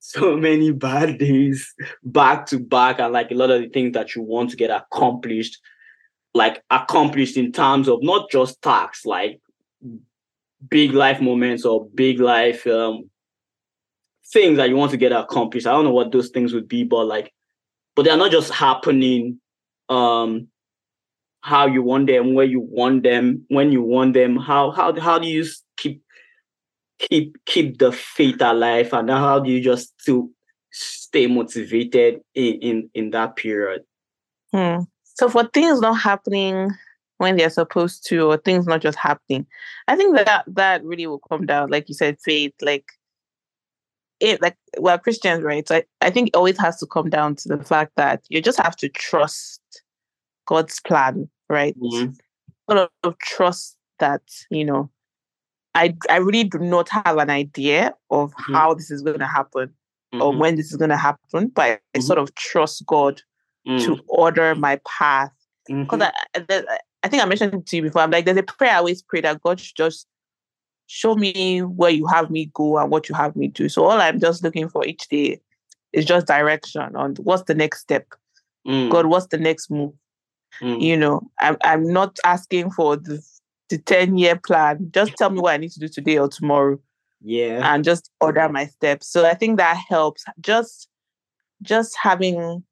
so 0.05 0.37
many 0.37 0.73
bad 0.73 1.17
days 1.27 1.75
back 2.03 2.45
to 2.47 2.59
back 2.59 2.99
and 2.99 3.13
like 3.13 3.31
a 3.31 3.35
lot 3.35 3.51
of 3.51 3.63
the 3.63 3.69
things 3.69 3.93
that 3.95 4.17
you 4.17 4.23
want 4.23 4.51
to 4.51 4.57
get 4.57 4.69
accomplished 4.69 5.61
like 6.35 6.63
accomplished 6.71 7.37
in 7.37 7.53
terms 7.53 7.89
of 7.89 8.03
not 8.03 8.29
just 8.29 8.61
tasks 8.63 9.07
like 9.07 9.41
big 10.69 10.93
life 10.93 11.21
moments 11.21 11.65
or 11.65 11.87
big 11.95 12.19
life 12.19 12.67
um, 12.67 13.09
things 14.33 14.57
that 14.57 14.69
you 14.69 14.77
want 14.77 14.91
to 14.91 14.97
get 14.97 15.13
accomplished. 15.13 15.67
I 15.67 15.73
don't 15.73 15.85
know 15.85 15.93
what 15.93 16.11
those 16.11 16.31
things 16.31 16.53
would 16.53 16.67
be 16.67 16.83
but 16.83 17.05
like 17.05 17.33
but 17.95 18.05
they're 18.05 18.17
not 18.17 18.33
just 18.33 18.53
happening 18.53 19.39
um 19.89 20.49
how 21.43 21.67
you 21.67 21.83
want 21.83 22.09
them 22.09 22.35
where 22.35 22.45
you 22.45 22.61
want 22.61 23.05
them 23.05 23.45
when 23.49 23.71
you 23.71 23.83
want 23.83 24.15
them 24.15 24.37
how 24.37 24.73
how 24.73 24.99
how 24.99 25.19
do 25.19 25.29
you 25.29 25.45
keep 27.11 27.37
keep 27.45 27.79
the 27.79 27.93
faith 27.93 28.41
alive 28.41 28.93
and 28.93 29.11
how 29.11 29.39
do 29.39 29.51
you 29.51 29.61
just 29.61 29.93
to 30.05 30.31
stay 30.71 31.27
motivated 31.27 32.21
in 32.35 32.55
in, 32.55 32.91
in 32.95 33.11
that 33.11 33.37
period 33.37 33.83
hmm. 34.53 34.83
So 35.15 35.29
for 35.29 35.45
things 35.45 35.81
not 35.81 35.95
happening 35.95 36.71
when 37.19 37.37
they're 37.37 37.51
supposed 37.51 38.07
to, 38.09 38.31
or 38.31 38.37
things 38.37 38.67
not 38.67 38.81
just 38.81 38.99
happening, 38.99 39.47
I 39.89 39.97
think 39.97 40.17
that 40.17 40.45
that 40.47 40.85
really 40.85 41.07
will 41.07 41.21
come 41.21 41.47
down, 41.47 41.71
like 41.71 41.89
you 41.89 41.95
said, 41.95 42.19
faith. 42.25 42.55
Like 42.61 42.87
it, 44.21 44.41
like 44.41 44.57
well, 44.79 44.99
Christians, 44.99 45.43
right? 45.43 45.67
So 45.67 45.77
I, 45.77 45.85
I 46.01 46.11
think 46.11 46.29
it 46.29 46.37
always 46.37 46.59
has 46.59 46.79
to 46.79 46.87
come 46.87 47.11
down 47.11 47.37
to 47.37 47.49
the 47.49 47.63
fact 47.63 47.93
that 47.97 48.23
you 48.29 48.41
just 48.41 48.59
have 48.59 48.77
to 48.77 48.89
trust 48.89 49.61
God's 50.47 50.81
plan, 50.81 51.29
right? 51.49 51.79
Mm-hmm. 51.79 52.13
Sort 52.71 52.91
of 53.05 53.19
trust 53.19 53.77
that 53.99 54.23
you 54.51 54.65
know. 54.65 54.91
I 55.75 55.97
I 56.11 56.17
really 56.17 56.45
do 56.45 56.59
not 56.59 56.89
have 56.89 57.19
an 57.19 57.31
idea 57.31 57.95
of 58.11 58.33
mm-hmm. 58.33 58.55
how 58.55 58.75
this 58.75 58.91
is 58.91 59.03
going 59.03 59.19
to 59.19 59.27
happen 59.27 59.69
mm-hmm. 60.13 60.23
or 60.23 60.37
when 60.37 60.57
this 60.57 60.71
is 60.71 60.77
going 60.77 60.91
to 60.91 60.97
happen, 60.97 61.49
but 61.49 61.63
I, 61.63 61.79
I 61.95 62.01
sort 62.01 62.19
mm-hmm. 62.19 62.25
of 62.25 62.35
trust 62.35 62.85
God 62.87 63.23
mm. 63.67 63.83
to 63.85 63.99
order 64.09 64.55
my 64.55 64.81
path. 64.87 65.33
Because 65.67 66.01
mm-hmm. 66.01 66.45
I, 66.51 66.55
I, 66.55 66.79
I 67.05 67.09
think 67.09 67.23
I 67.23 67.27
mentioned 67.27 67.67
to 67.67 67.77
you 67.77 67.83
before, 67.83 68.03
I'm 68.03 68.11
like, 68.11 68.25
there's 68.25 68.37
a 68.37 68.43
prayer 68.43 68.73
I 68.73 68.77
always 68.77 69.03
pray 69.03 69.21
that 69.23 69.43
God 69.43 69.61
should 69.61 69.77
just 69.77 70.07
show 70.87 71.15
me 71.15 71.61
where 71.61 71.91
you 71.91 72.07
have 72.07 72.31
me 72.31 72.51
go 72.53 72.79
and 72.79 72.91
what 72.91 73.09
you 73.09 73.15
have 73.15 73.35
me 73.37 73.49
do. 73.49 73.69
So 73.69 73.85
all 73.85 74.01
I'm 74.01 74.21
just 74.21 74.43
looking 74.43 74.69
for 74.69 74.85
each 74.85 75.09
day 75.09 75.41
is 75.93 76.05
just 76.05 76.27
direction 76.27 76.97
on 76.97 77.15
what's 77.17 77.45
the 77.45 77.55
next 77.55 77.81
step. 77.81 78.07
Mm. 78.67 78.91
God, 78.91 79.07
what's 79.07 79.29
the 79.29 79.39
next 79.39 79.71
move? 79.71 79.93
Mm. 80.61 80.81
You 80.83 80.97
know, 80.97 81.31
I'm 81.41 81.57
I'm 81.65 81.93
not 81.93 82.19
asking 82.25 82.73
for 82.73 82.97
the 82.97 83.23
the 83.73 83.79
10 83.79 84.17
year 84.19 84.37
plan. 84.37 84.89
Just 84.93 85.17
tell 85.17 85.31
me 85.31 85.41
what 85.41 85.55
I 85.55 85.57
need 85.57 85.73
to 85.73 85.81
do 85.81 85.89
today 85.89 86.19
or 86.19 86.29
tomorrow. 86.29 86.79
Yeah. 87.21 87.73
And 87.73 87.85
just 87.85 88.11
order 88.21 88.49
my 88.49 88.67
steps. 88.67 89.09
So 89.09 89.27
I 89.27 89.35
think 89.35 89.59
that 89.59 89.77
helps. 89.89 90.25
Just 90.41 90.89
just 91.63 91.97
having 91.97 92.65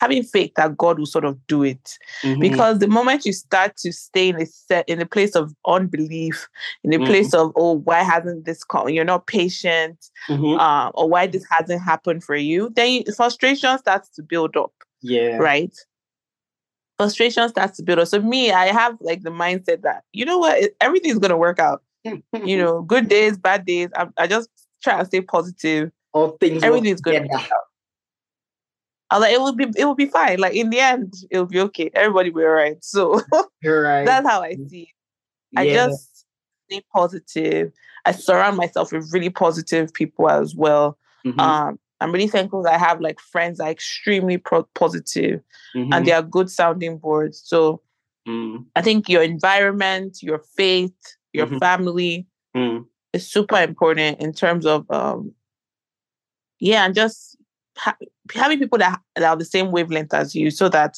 having 0.00 0.22
faith 0.22 0.52
that 0.56 0.78
God 0.78 0.98
will 0.98 1.06
sort 1.06 1.26
of 1.26 1.38
do 1.46 1.62
it. 1.62 1.98
Mm-hmm. 2.22 2.40
Because 2.40 2.78
the 2.78 2.88
moment 2.88 3.26
you 3.26 3.32
start 3.32 3.76
to 3.78 3.92
stay 3.92 4.30
in 4.30 4.40
a 4.40 4.46
set 4.46 4.88
in 4.88 5.00
a 5.00 5.06
place 5.06 5.36
of 5.36 5.54
unbelief, 5.66 6.48
in 6.82 6.92
a 6.92 6.96
mm-hmm. 6.96 7.06
place 7.06 7.34
of 7.34 7.52
oh, 7.54 7.78
why 7.80 8.02
hasn't 8.02 8.46
this 8.46 8.64
come? 8.64 8.88
You're 8.88 9.04
not 9.04 9.26
patient, 9.26 10.06
mm-hmm. 10.28 10.58
uh, 10.58 10.88
or 10.90 11.08
why 11.08 11.26
this 11.26 11.44
hasn't 11.50 11.82
happened 11.82 12.24
for 12.24 12.36
you, 12.36 12.70
then 12.74 12.92
you, 12.92 13.12
frustration 13.14 13.78
starts 13.78 14.08
to 14.10 14.22
build 14.22 14.56
up. 14.56 14.72
Yeah. 15.02 15.36
Right. 15.36 15.74
Frustration 17.00 17.48
starts 17.48 17.76
to 17.78 17.82
build 17.82 17.98
up. 17.98 18.08
So 18.08 18.20
me, 18.20 18.52
I 18.52 18.66
have 18.66 18.96
like 19.00 19.22
the 19.22 19.30
mindset 19.30 19.82
that 19.82 20.04
you 20.12 20.24
know 20.24 20.38
what, 20.38 20.58
it, 20.58 20.76
everything's 20.80 21.18
gonna 21.18 21.36
work 21.36 21.58
out. 21.58 21.82
you 22.04 22.22
know, 22.58 22.82
good 22.82 23.08
days, 23.08 23.38
bad 23.38 23.64
days. 23.66 23.88
I, 23.96 24.08
I 24.18 24.26
just 24.26 24.48
try 24.82 24.98
to 24.98 25.04
stay 25.04 25.20
positive. 25.20 25.90
All 26.12 26.30
things. 26.40 26.62
Everything's 26.62 27.00
gonna 27.00 27.20
work 27.20 27.50
out 27.50 27.70
I 29.10 29.18
was 29.18 29.22
like, 29.22 29.32
it 29.34 29.40
will 29.40 29.52
be 29.52 29.66
it 29.76 29.84
will 29.84 29.94
be 29.94 30.06
fine. 30.06 30.38
Like 30.38 30.54
in 30.54 30.70
the 30.70 30.78
end, 30.78 31.14
it'll 31.30 31.46
be 31.46 31.60
okay. 31.60 31.90
Everybody 31.94 32.30
will 32.30 32.42
be 32.42 32.46
all 32.46 32.52
right. 32.52 32.76
So 32.82 33.20
You're 33.62 33.82
right. 33.82 34.06
that's 34.06 34.26
how 34.26 34.42
I 34.42 34.56
see 34.68 34.82
it. 34.82 35.58
I 35.58 35.68
just 35.68 36.24
stay 36.68 36.82
positive. 36.94 37.72
I 38.04 38.12
surround 38.12 38.56
myself 38.56 38.92
with 38.92 39.12
really 39.12 39.30
positive 39.30 39.92
people 39.92 40.30
as 40.30 40.54
well. 40.54 40.96
Mm-hmm. 41.26 41.40
Um, 41.40 41.78
I'm 42.00 42.12
really 42.12 42.28
thankful 42.28 42.62
that 42.62 42.74
I 42.74 42.78
have 42.78 43.00
like 43.00 43.20
friends 43.20 43.58
that 43.58 43.64
are 43.64 43.70
extremely 43.70 44.38
pro- 44.38 44.68
positive 44.74 45.40
mm-hmm. 45.76 45.92
and 45.92 46.06
they 46.06 46.12
are 46.12 46.22
good 46.22 46.50
sounding 46.50 46.98
boards. 46.98 47.42
So 47.44 47.82
mm. 48.26 48.64
I 48.74 48.82
think 48.82 49.08
your 49.08 49.22
environment, 49.22 50.22
your 50.22 50.38
faith, 50.38 50.94
your 51.32 51.46
mm-hmm. 51.46 51.58
family 51.58 52.26
mm. 52.56 52.84
is 53.12 53.30
super 53.30 53.60
important 53.60 54.20
in 54.20 54.32
terms 54.32 54.66
of 54.66 54.90
um, 54.90 55.32
yeah, 56.58 56.84
and 56.84 56.94
just 56.94 57.36
ha- 57.76 57.96
having 58.32 58.58
people 58.58 58.78
that, 58.78 59.00
that 59.16 59.24
are 59.24 59.36
the 59.36 59.44
same 59.44 59.72
wavelength 59.72 60.14
as 60.14 60.34
you 60.34 60.50
so 60.50 60.68
that 60.68 60.96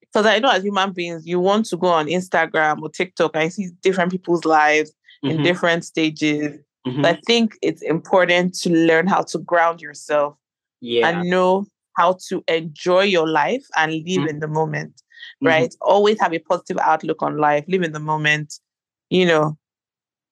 because 0.00 0.26
I 0.26 0.40
know 0.40 0.50
as 0.50 0.64
human 0.64 0.92
beings, 0.92 1.26
you 1.26 1.38
want 1.38 1.66
to 1.66 1.76
go 1.76 1.86
on 1.86 2.06
Instagram 2.06 2.82
or 2.82 2.88
TikTok 2.88 3.30
and 3.34 3.52
see 3.52 3.68
different 3.80 4.10
people's 4.10 4.44
lives 4.44 4.92
mm-hmm. 5.24 5.36
in 5.36 5.42
different 5.42 5.84
stages. 5.84 6.58
Mm-hmm. 6.86 7.02
But 7.02 7.16
I 7.16 7.20
think 7.26 7.56
it's 7.62 7.82
important 7.82 8.54
to 8.60 8.70
learn 8.70 9.06
how 9.06 9.22
to 9.22 9.38
ground 9.38 9.80
yourself 9.82 10.36
yeah. 10.80 11.08
and 11.08 11.28
know 11.28 11.66
how 11.96 12.16
to 12.28 12.42
enjoy 12.48 13.02
your 13.02 13.28
life 13.28 13.66
and 13.76 13.92
live 13.92 14.04
mm-hmm. 14.04 14.28
in 14.28 14.40
the 14.40 14.48
moment, 14.48 15.02
right? 15.42 15.70
Mm-hmm. 15.70 15.90
Always 15.90 16.20
have 16.20 16.32
a 16.32 16.38
positive 16.38 16.78
outlook 16.78 17.22
on 17.22 17.36
life, 17.36 17.64
live 17.68 17.82
in 17.82 17.92
the 17.92 18.00
moment, 18.00 18.58
you 19.10 19.26
know, 19.26 19.58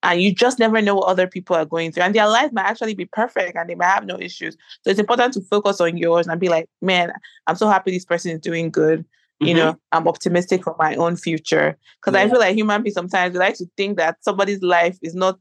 and 0.02 0.22
you 0.22 0.34
just 0.34 0.58
never 0.58 0.80
know 0.80 0.94
what 0.94 1.08
other 1.08 1.26
people 1.26 1.56
are 1.56 1.64
going 1.64 1.92
through 1.92 2.04
and 2.04 2.14
their 2.14 2.28
life 2.28 2.52
might 2.52 2.66
actually 2.66 2.94
be 2.94 3.04
perfect 3.04 3.56
and 3.56 3.68
they 3.68 3.74
might 3.74 3.86
have 3.86 4.06
no 4.06 4.18
issues 4.20 4.56
so 4.82 4.90
it's 4.90 5.00
important 5.00 5.32
to 5.34 5.40
focus 5.42 5.80
on 5.80 5.96
yours 5.96 6.26
and 6.26 6.40
be 6.40 6.48
like 6.48 6.68
man 6.80 7.12
i'm 7.46 7.56
so 7.56 7.68
happy 7.68 7.90
this 7.90 8.04
person 8.04 8.30
is 8.30 8.40
doing 8.40 8.70
good 8.70 9.04
you 9.40 9.48
mm-hmm. 9.48 9.56
know 9.58 9.76
i'm 9.92 10.06
optimistic 10.06 10.62
for 10.62 10.76
my 10.78 10.94
own 10.96 11.16
future 11.16 11.76
because 12.00 12.16
yeah. 12.16 12.24
i 12.24 12.28
feel 12.28 12.38
like 12.38 12.54
human 12.54 12.82
beings 12.82 12.94
sometimes 12.94 13.32
we 13.32 13.38
like 13.38 13.56
to 13.56 13.66
think 13.76 13.96
that 13.96 14.16
somebody's 14.20 14.62
life 14.62 14.98
is 15.02 15.14
not 15.14 15.38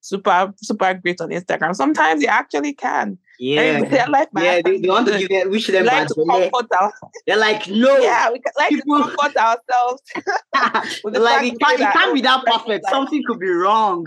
super 0.00 0.52
super 0.56 0.94
great 0.94 1.20
on 1.20 1.30
instagram 1.30 1.74
sometimes 1.74 2.22
it 2.22 2.28
actually 2.28 2.72
can 2.72 3.18
yeah, 3.40 3.80
their 3.84 4.06
life 4.08 4.28
yeah, 4.36 4.60
they, 4.62 4.78
they 4.78 4.88
want 4.88 5.08
to 5.08 5.18
give 5.18 5.30
them, 5.30 5.50
wish 5.50 5.66
them 5.66 5.86
like 5.86 6.08
to 6.08 6.24
comfort 6.28 6.66
our, 6.78 6.92
They're 7.26 7.38
like, 7.38 7.66
no. 7.68 7.96
Yeah, 7.98 8.30
we 8.30 8.38
can, 8.38 8.52
like 8.58 8.68
people, 8.68 8.98
to 8.98 9.16
comfort 9.16 9.36
ourselves. 9.36 10.02
like, 11.04 11.52
it 11.52 11.58
can't, 11.58 11.80
it 11.80 11.92
can't 11.92 12.14
be 12.14 12.20
that 12.20 12.44
perfect. 12.44 12.84
Something 12.90 13.22
could 13.26 13.40
be 13.40 13.48
wrong. 13.48 14.06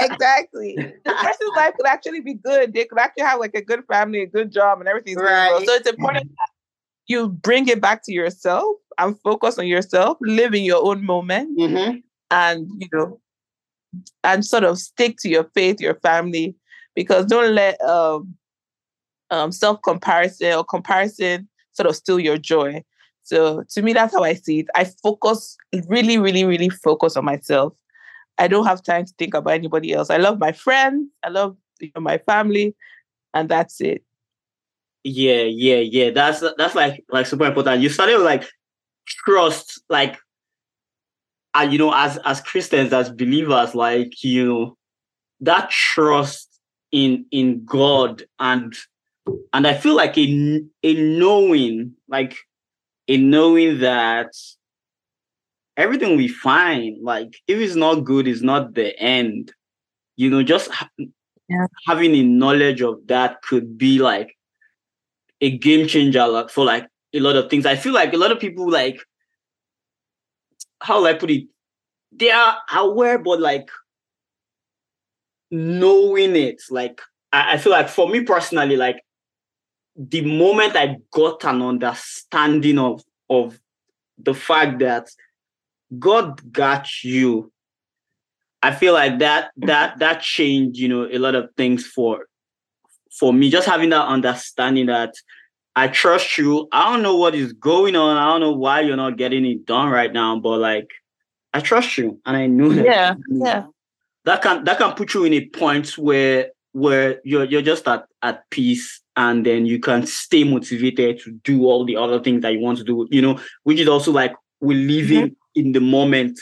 exactly. 0.00 0.76
The 0.76 1.12
person's 1.12 1.56
life 1.56 1.74
could 1.76 1.86
actually 1.86 2.20
be 2.20 2.34
good. 2.34 2.72
They 2.72 2.84
could 2.84 3.00
actually 3.00 3.24
have 3.24 3.40
like 3.40 3.56
a 3.56 3.62
good 3.62 3.84
family, 3.90 4.22
a 4.22 4.26
good 4.26 4.52
job, 4.52 4.78
and 4.78 4.88
everything's 4.88 5.20
right. 5.20 5.50
Well. 5.50 5.64
So 5.64 5.72
it's 5.72 5.88
important 5.88 6.28
that 6.28 6.48
you 7.08 7.28
bring 7.28 7.66
it 7.66 7.80
back 7.80 8.04
to 8.04 8.12
yourself 8.12 8.76
and 8.96 9.18
focus 9.22 9.58
on 9.58 9.66
yourself, 9.66 10.18
live 10.20 10.54
in 10.54 10.62
your 10.62 10.86
own 10.86 11.04
moment, 11.04 11.58
mm-hmm. 11.58 11.96
and 12.30 12.68
you 12.78 12.88
know, 12.92 13.20
and 14.24 14.44
sort 14.44 14.64
of 14.64 14.78
stick 14.78 15.16
to 15.20 15.28
your 15.28 15.44
faith, 15.54 15.80
your 15.80 15.94
family, 15.96 16.56
because 16.94 17.26
don't 17.26 17.54
let 17.54 17.80
um, 17.82 18.34
um, 19.30 19.52
self 19.52 19.80
comparison 19.82 20.52
or 20.52 20.64
comparison 20.64 21.48
sort 21.72 21.88
of 21.88 21.96
steal 21.96 22.18
your 22.18 22.38
joy. 22.38 22.82
So 23.22 23.64
to 23.70 23.82
me, 23.82 23.92
that's 23.92 24.14
how 24.14 24.22
I 24.22 24.34
see 24.34 24.60
it. 24.60 24.66
I 24.74 24.84
focus, 24.84 25.56
really, 25.88 26.16
really, 26.16 26.44
really 26.44 26.68
focus 26.68 27.16
on 27.16 27.24
myself. 27.24 27.72
I 28.38 28.48
don't 28.48 28.66
have 28.66 28.82
time 28.82 29.04
to 29.04 29.12
think 29.18 29.34
about 29.34 29.54
anybody 29.54 29.92
else. 29.92 30.10
I 30.10 30.18
love 30.18 30.38
my 30.38 30.52
friends, 30.52 31.08
I 31.22 31.30
love 31.30 31.56
you 31.80 31.90
know, 31.94 32.00
my 32.00 32.18
family, 32.18 32.74
and 33.34 33.48
that's 33.48 33.80
it. 33.80 34.02
Yeah, 35.04 35.42
yeah, 35.42 35.76
yeah. 35.76 36.10
That's 36.10 36.42
that's 36.56 36.74
like 36.74 37.04
like 37.10 37.26
super 37.26 37.46
important. 37.46 37.80
You 37.82 37.88
started 37.88 38.16
with 38.16 38.26
like 38.26 38.44
trust, 39.06 39.82
like 39.88 40.18
you 41.62 41.78
know, 41.78 41.92
as 41.94 42.18
as 42.18 42.40
Christians, 42.40 42.92
as 42.92 43.10
believers, 43.10 43.74
like 43.74 44.22
you 44.22 44.46
know, 44.46 44.76
that 45.40 45.70
trust 45.70 46.60
in 46.92 47.26
in 47.30 47.64
God 47.64 48.24
and 48.38 48.74
and 49.52 49.66
I 49.66 49.74
feel 49.74 49.94
like 49.94 50.16
in 50.16 50.70
in 50.82 51.18
knowing 51.18 51.94
like 52.08 52.36
in 53.06 53.30
knowing 53.30 53.80
that 53.80 54.32
everything 55.76 56.16
we 56.16 56.28
find 56.28 57.02
like 57.02 57.36
if 57.46 57.58
it's 57.58 57.74
not 57.74 58.04
good 58.04 58.28
it's 58.28 58.42
not 58.42 58.74
the 58.74 58.98
end. 58.98 59.52
You 60.16 60.30
know 60.30 60.42
just 60.42 60.70
ha- 60.70 60.88
yeah. 61.48 61.66
having 61.86 62.14
a 62.14 62.22
knowledge 62.22 62.80
of 62.80 63.06
that 63.08 63.42
could 63.42 63.76
be 63.76 63.98
like 63.98 64.36
a 65.40 65.56
game 65.58 65.86
changer 65.86 66.26
like, 66.26 66.50
for 66.50 66.64
like 66.64 66.86
a 67.12 67.20
lot 67.20 67.36
of 67.36 67.50
things. 67.50 67.66
I 67.66 67.76
feel 67.76 67.92
like 67.92 68.14
a 68.14 68.16
lot 68.18 68.32
of 68.32 68.40
people 68.40 68.70
like 68.70 69.00
how 70.80 70.98
will 70.98 71.06
i 71.06 71.14
put 71.14 71.30
it 71.30 71.44
they 72.12 72.30
are 72.30 72.58
aware 72.72 73.18
but 73.18 73.40
like 73.40 73.68
knowing 75.50 76.36
it, 76.36 76.62
like 76.70 77.00
I, 77.32 77.54
I 77.54 77.58
feel 77.58 77.72
like 77.72 77.88
for 77.88 78.08
me 78.08 78.22
personally, 78.22 78.76
like 78.76 79.02
the 79.96 80.22
moment 80.22 80.76
I 80.76 80.96
got 81.12 81.44
an 81.44 81.62
understanding 81.62 82.78
of 82.78 83.02
of 83.28 83.58
the 84.18 84.34
fact 84.34 84.78
that 84.80 85.08
God 85.98 86.52
got 86.52 87.04
you, 87.04 87.52
I 88.62 88.74
feel 88.74 88.92
like 88.92 89.18
that 89.20 89.50
that 89.58 89.98
that 89.98 90.20
changed, 90.20 90.78
you 90.78 90.88
know, 90.88 91.08
a 91.10 91.18
lot 91.18 91.34
of 91.34 91.50
things 91.56 91.86
for 91.86 92.26
for 93.18 93.32
me. 93.32 93.50
Just 93.50 93.68
having 93.68 93.90
that 93.90 94.06
understanding 94.06 94.86
that 94.86 95.14
I 95.76 95.88
trust 95.88 96.38
you. 96.38 96.68
I 96.72 96.90
don't 96.90 97.02
know 97.02 97.16
what 97.16 97.34
is 97.34 97.52
going 97.52 97.94
on. 97.94 98.16
I 98.16 98.24
don't 98.30 98.40
know 98.40 98.52
why 98.52 98.80
you're 98.80 98.96
not 98.96 99.18
getting 99.18 99.44
it 99.44 99.66
done 99.66 99.90
right 99.90 100.12
now, 100.12 100.40
but 100.40 100.58
like 100.58 100.90
I 101.52 101.60
trust 101.60 101.98
you 101.98 102.18
and 102.26 102.36
I 102.36 102.46
know 102.46 102.70
that. 102.70 102.84
Yeah, 102.84 103.14
yeah 103.28 103.66
that 104.26 104.42
can 104.42 104.64
that 104.64 104.78
can 104.78 104.92
put 104.92 105.14
you 105.14 105.24
in 105.24 105.32
a 105.32 105.46
point 105.46 105.96
where 105.96 106.50
where 106.72 107.20
you're 107.24 107.44
you're 107.44 107.62
just 107.62 107.88
at, 107.88 108.04
at 108.22 108.48
peace 108.50 109.00
and 109.16 109.46
then 109.46 109.64
you 109.64 109.78
can 109.78 110.04
stay 110.04 110.44
motivated 110.44 111.18
to 111.20 111.30
do 111.42 111.64
all 111.64 111.86
the 111.86 111.96
other 111.96 112.20
things 112.20 112.42
that 112.42 112.52
you 112.52 112.60
want 112.60 112.76
to 112.76 112.84
do, 112.84 113.08
you 113.10 113.22
know, 113.22 113.40
which 113.62 113.80
is 113.80 113.88
also 113.88 114.12
like 114.12 114.34
we're 114.60 114.76
living 114.76 115.28
mm-hmm. 115.28 115.60
in 115.60 115.72
the 115.72 115.80
moment, 115.80 116.38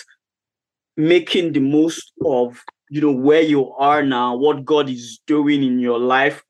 making 0.96 1.52
the 1.52 1.60
most 1.60 2.12
of 2.24 2.60
you 2.88 3.00
know 3.00 3.12
where 3.12 3.42
you 3.42 3.70
are 3.74 4.02
now, 4.02 4.34
what 4.34 4.64
God 4.64 4.88
is 4.88 5.20
doing 5.26 5.62
in 5.62 5.78
your 5.78 5.98
life 5.98 6.42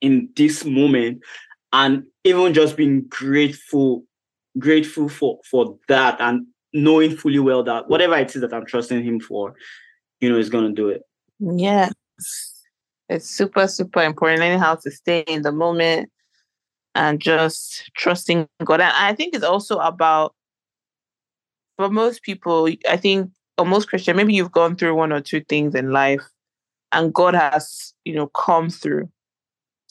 in 0.00 0.28
this 0.36 0.64
moment, 0.66 1.22
and 1.74 2.04
even 2.22 2.54
just 2.54 2.76
being 2.76 3.04
grateful 3.08 4.04
grateful 4.58 5.08
for 5.08 5.40
for 5.50 5.76
that 5.88 6.18
and 6.20 6.46
knowing 6.72 7.16
fully 7.16 7.40
well 7.40 7.62
that 7.64 7.88
whatever 7.88 8.16
it 8.16 8.34
is 8.34 8.40
that 8.40 8.54
I'm 8.54 8.64
trusting 8.64 9.04
him 9.04 9.20
for, 9.20 9.54
you 10.20 10.28
know, 10.28 10.38
is 10.38 10.48
gonna 10.48 10.72
do 10.72 10.88
it. 10.88 11.02
Yeah. 11.40 11.90
It's 13.08 13.28
super, 13.28 13.66
super 13.66 14.02
important 14.02 14.40
learning 14.40 14.60
how 14.60 14.76
to 14.76 14.90
stay 14.90 15.24
in 15.26 15.42
the 15.42 15.52
moment 15.52 16.10
and 16.94 17.20
just 17.20 17.90
trusting 17.96 18.48
God. 18.64 18.80
And 18.80 18.92
I 18.94 19.14
think 19.14 19.34
it's 19.34 19.44
also 19.44 19.78
about 19.78 20.34
for 21.76 21.90
most 21.90 22.22
people, 22.22 22.68
I 22.88 22.96
think 22.96 23.30
or 23.58 23.66
most 23.66 23.88
Christian, 23.88 24.16
maybe 24.16 24.34
you've 24.34 24.52
gone 24.52 24.76
through 24.76 24.94
one 24.94 25.12
or 25.12 25.20
two 25.20 25.40
things 25.40 25.74
in 25.74 25.90
life 25.90 26.22
and 26.92 27.12
God 27.12 27.34
has, 27.34 27.92
you 28.04 28.14
know, 28.14 28.28
come 28.28 28.70
through. 28.70 29.08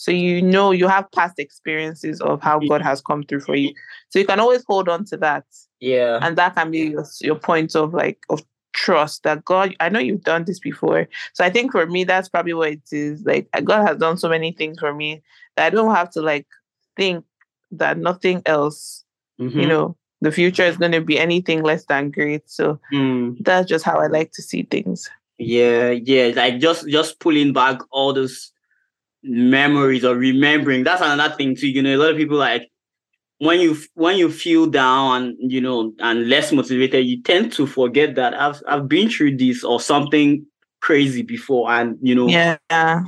So 0.04 0.12
you 0.12 0.42
know 0.42 0.72
you 0.72 0.90
have 0.90 1.10
past 1.14 1.40
experiences 1.40 2.20
of 2.20 2.42
how 2.42 2.60
God 2.60 2.82
has 2.82 3.00
come 3.00 3.24
through 3.24 3.40
for 3.40 3.56
you. 3.56 3.74
So 4.10 4.20
you 4.20 4.26
can 4.26 4.38
always 4.38 4.62
hold 4.68 4.90
on 4.90 5.06
to 5.06 5.18
that. 5.18 5.46
Yeah. 5.80 6.20
And 6.22 6.38
that 6.38 6.56
can 6.56 6.72
be 6.72 6.88
your, 6.88 7.06
your 7.22 7.36
point 7.36 7.74
of 7.74 7.94
like 7.94 8.20
of 8.30 8.44
trust 8.74 9.24
that 9.24 9.46
God, 9.46 9.74
I 9.80 9.88
know 9.88 10.00
you've 10.00 10.26
done 10.26 10.44
this 10.44 10.60
before. 10.60 11.08
So 11.32 11.46
I 11.46 11.50
think 11.50 11.72
for 11.72 11.86
me, 11.86 12.04
that's 12.04 12.28
probably 12.28 12.54
what 12.54 12.74
it 12.74 12.82
is. 12.92 13.24
Like 13.24 13.48
God 13.64 13.88
has 13.88 13.96
done 13.96 14.18
so 14.18 14.28
many 14.28 14.52
things 14.52 14.78
for 14.78 14.94
me 14.94 15.24
that 15.56 15.68
I 15.68 15.70
don't 15.70 15.96
have 15.96 16.12
to 16.12 16.22
like 16.22 16.48
think 16.98 17.24
that 17.72 17.98
nothing 17.98 18.42
else, 18.46 19.06
mm-hmm. 19.40 19.58
you 19.58 19.68
know, 19.68 19.96
the 20.20 20.34
future 20.34 20.64
is 20.64 20.76
going 20.76 20.92
to 20.92 21.00
be 21.00 21.18
anything 21.18 21.64
less 21.64 21.86
than 21.86 22.12
great. 22.12 22.50
So 22.50 22.78
mm. 22.92 23.38
that's 23.40 23.70
just 23.70 23.86
how 23.86 24.00
I 24.00 24.08
like 24.08 24.34
to 24.34 24.42
see 24.42 24.64
things. 24.64 25.10
Yeah, 25.38 25.92
yeah, 25.92 26.34
like 26.36 26.60
just 26.60 26.88
just 26.90 27.20
pulling 27.20 27.54
back 27.54 27.80
all 27.90 28.14
those 28.14 28.53
memories 29.24 30.06
or 30.06 30.16
remembering. 30.16 30.84
That's 30.84 31.02
another 31.02 31.36
thing 31.36 31.56
too. 31.56 31.68
You 31.68 31.82
know, 31.82 31.96
a 31.96 31.98
lot 31.98 32.12
of 32.12 32.18
people 32.18 32.38
like 32.38 32.70
when 33.40 33.60
you 33.60 33.78
when 33.96 34.18
you 34.18 34.32
feel 34.32 34.68
down 34.68 35.24
and 35.24 35.52
you 35.52 35.62
know 35.62 35.94
and 36.00 36.30
less 36.30 36.52
motivated, 36.52 37.06
you 37.06 37.22
tend 37.22 37.52
to 37.54 37.68
forget 37.68 38.16
that 38.16 38.34
I've 38.34 38.62
I've 38.68 38.88
been 38.88 39.10
through 39.10 39.38
this 39.38 39.64
or 39.64 39.80
something 39.80 40.46
crazy 40.82 41.22
before 41.22 41.72
and 41.72 41.98
you 42.02 42.14
know 42.14 42.28
yeah 42.28 42.58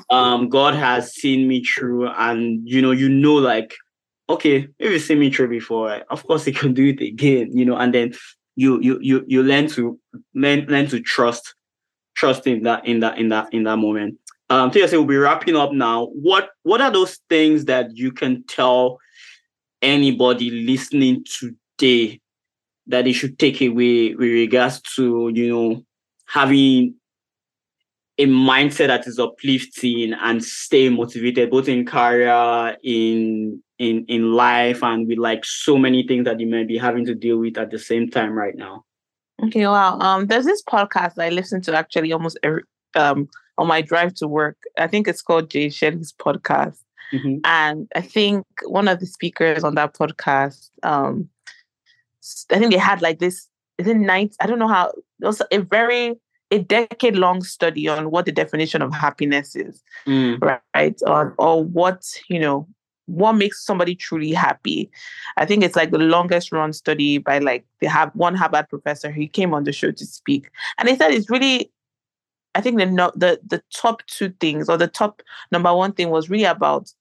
um 0.10 0.48
god 0.48 0.74
has 0.74 1.14
seen 1.14 1.46
me 1.46 1.62
through 1.62 2.08
and 2.08 2.62
you 2.64 2.82
know 2.82 2.92
you 2.92 3.10
know 3.10 3.34
like 3.34 3.76
okay, 4.30 4.68
if 4.80 4.92
you 4.92 5.00
see 5.00 5.16
me 5.16 5.32
through 5.32 5.50
before, 5.50 6.04
of 6.10 6.26
course 6.26 6.46
he 6.46 6.52
can 6.52 6.74
do 6.74 6.90
it 6.90 7.02
again, 7.02 7.56
you 7.56 7.66
know, 7.66 7.78
and 7.78 7.94
then 7.94 8.14
you 8.56 8.80
you 8.82 8.98
you 9.02 9.24
you 9.28 9.44
learn 9.44 9.68
to 9.68 10.00
learn 10.34 10.66
learn 10.68 10.88
to 10.88 11.02
trust 11.02 11.56
trust 12.16 12.48
in 12.48 12.64
that 12.64 12.86
in 12.88 13.02
that 13.02 13.18
in 13.18 13.30
that 13.30 13.54
in 13.54 13.64
that 13.64 13.78
moment. 13.78 14.18
Um, 14.50 14.72
so 14.72 14.80
we'll 14.92 15.06
be 15.06 15.18
wrapping 15.18 15.56
up 15.56 15.72
now. 15.72 16.06
What 16.08 16.50
what 16.64 16.82
are 16.82 16.92
those 16.92 17.20
things 17.30 17.66
that 17.66 17.96
you 17.98 18.12
can 18.12 18.44
tell 18.44 19.00
anybody 19.82 20.50
listening 20.50 21.26
today 21.26 22.20
that 22.88 23.06
they 23.06 23.12
should 23.12 23.40
take 23.40 23.62
away 23.62 24.14
with 24.16 24.30
regards 24.30 24.82
to 24.96 25.32
you 25.34 25.50
know 25.50 25.84
having 26.28 26.96
a 28.18 28.26
mindset 28.26 28.88
that 28.88 29.08
is 29.08 29.20
uplifting 29.20 30.14
and 30.14 30.44
stay 30.44 30.90
motivated 30.90 31.50
both 31.50 31.68
in 31.68 31.86
career 31.86 32.78
in 32.84 33.62
in 33.78 34.06
in 34.08 34.32
life 34.34 34.84
and 34.84 35.08
with 35.08 35.18
like 35.18 35.44
so 35.44 35.78
many 35.78 36.08
things 36.08 36.26
that 36.26 36.40
you 36.40 36.48
may 36.48 36.64
be 36.64 36.78
having 36.78 37.06
to 37.06 37.14
deal 37.14 37.38
with 37.38 37.58
at 37.58 37.72
the 37.72 37.80
same 37.80 38.10
time 38.10 38.32
right 38.32 38.56
now 38.56 38.84
okay 39.44 39.68
wow 39.68 40.00
um 40.00 40.28
there's 40.28 40.46
this 40.46 40.64
podcast 40.64 41.22
i 41.22 41.30
listen 41.30 41.62
to 41.62 41.76
actually 41.76 42.14
almost 42.14 42.40
every 42.42 42.64
um 42.96 43.28
on 43.58 43.68
my 43.68 43.82
drive 43.82 44.14
to 44.14 44.28
work 44.28 44.58
i 44.78 44.88
think 44.88 45.08
it's 45.08 45.22
called 45.22 45.50
jay 45.50 45.68
shetty's 45.68 46.14
podcast 46.14 46.80
mm-hmm. 47.14 47.38
and 47.44 47.88
i 47.96 48.02
think 48.02 48.46
one 48.66 48.88
of 48.88 49.00
the 49.00 49.06
speakers 49.06 49.64
on 49.64 49.76
that 49.76 49.94
podcast 49.94 50.70
um 50.84 51.30
i 52.52 52.60
think 52.60 52.72
they 52.72 52.78
had 52.78 53.02
like 53.02 53.20
this 53.20 53.48
is 53.78 53.88
it 53.88 53.98
night 53.98 54.36
i 54.40 54.48
don't 54.48 54.60
know 54.60 54.68
how 54.68 54.88
it 54.88 55.26
was 55.26 55.42
a 55.52 55.58
very 55.60 56.16
a 56.52 56.60
decade 56.60 57.16
long 57.16 57.44
study 57.44 57.88
on 57.88 58.12
what 58.12 58.26
the 58.26 58.32
definition 58.32 58.82
of 58.82 58.94
happiness 58.94 59.56
is, 59.56 59.84
mm. 60.08 60.40
right? 60.74 61.00
Or, 61.06 61.34
or 61.38 61.64
what, 61.64 62.04
you 62.30 62.40
know, 62.40 62.68
what 63.08 63.34
makes 63.34 63.64
somebody 63.64 63.96
truly 63.96 64.32
happy. 64.32 64.90
I 65.38 65.46
think 65.46 65.64
it's 65.64 65.76
like 65.76 65.92
the 65.92 66.00
longest 66.00 66.52
run 66.52 66.74
study 66.74 67.18
by 67.18 67.40
like 67.40 67.66
they 67.82 67.88
have 67.88 68.12
one 68.16 68.36
Harvard 68.36 68.70
professor. 68.70 69.12
He 69.12 69.28
came 69.28 69.54
on 69.54 69.64
the 69.64 69.72
show 69.72 69.92
to 69.92 70.06
speak, 70.06 70.50
and 70.78 70.88
they 70.88 70.96
said 70.96 71.12
it's 71.12 71.30
really. 71.30 71.72
I 72.56 72.62
think 72.62 72.80
the 72.80 72.86
the 73.16 73.40
the 73.46 73.62
top 73.74 74.06
two 74.08 74.30
things 74.40 74.70
or 74.70 74.78
the 74.78 74.88
top 74.88 75.22
number 75.52 75.74
one 75.74 75.94
thing 75.94 76.10
was 76.10 76.30
really 76.30 76.46
about, 76.46 76.92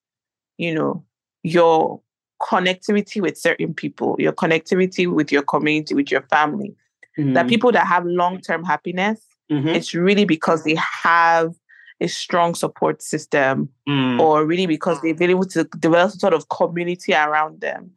you 0.58 0.74
know, 0.74 1.04
your 1.42 2.00
connectivity 2.42 3.22
with 3.22 3.38
certain 3.38 3.72
people, 3.72 4.16
your 4.18 4.32
connectivity 4.32 5.10
with 5.10 5.32
your 5.32 5.42
community, 5.42 5.94
with 5.94 6.10
your 6.10 6.22
family. 6.22 6.74
Mm-hmm. 7.18 7.34
That 7.34 7.48
people 7.48 7.70
that 7.72 7.86
have 7.86 8.04
long 8.04 8.40
term 8.40 8.64
happiness 8.64 9.20
Mm-hmm. 9.50 9.68
It's 9.68 9.94
really 9.94 10.24
because 10.24 10.64
they 10.64 10.76
have 11.02 11.54
a 12.00 12.08
strong 12.08 12.54
support 12.54 13.02
system 13.02 13.68
mm. 13.88 14.18
or 14.18 14.44
really 14.44 14.66
because 14.66 15.00
they've 15.00 15.18
been 15.18 15.30
able 15.30 15.44
to 15.46 15.64
develop 15.78 16.10
some 16.10 16.18
sort 16.18 16.34
of 16.34 16.48
community 16.48 17.12
around 17.12 17.60
them 17.60 17.90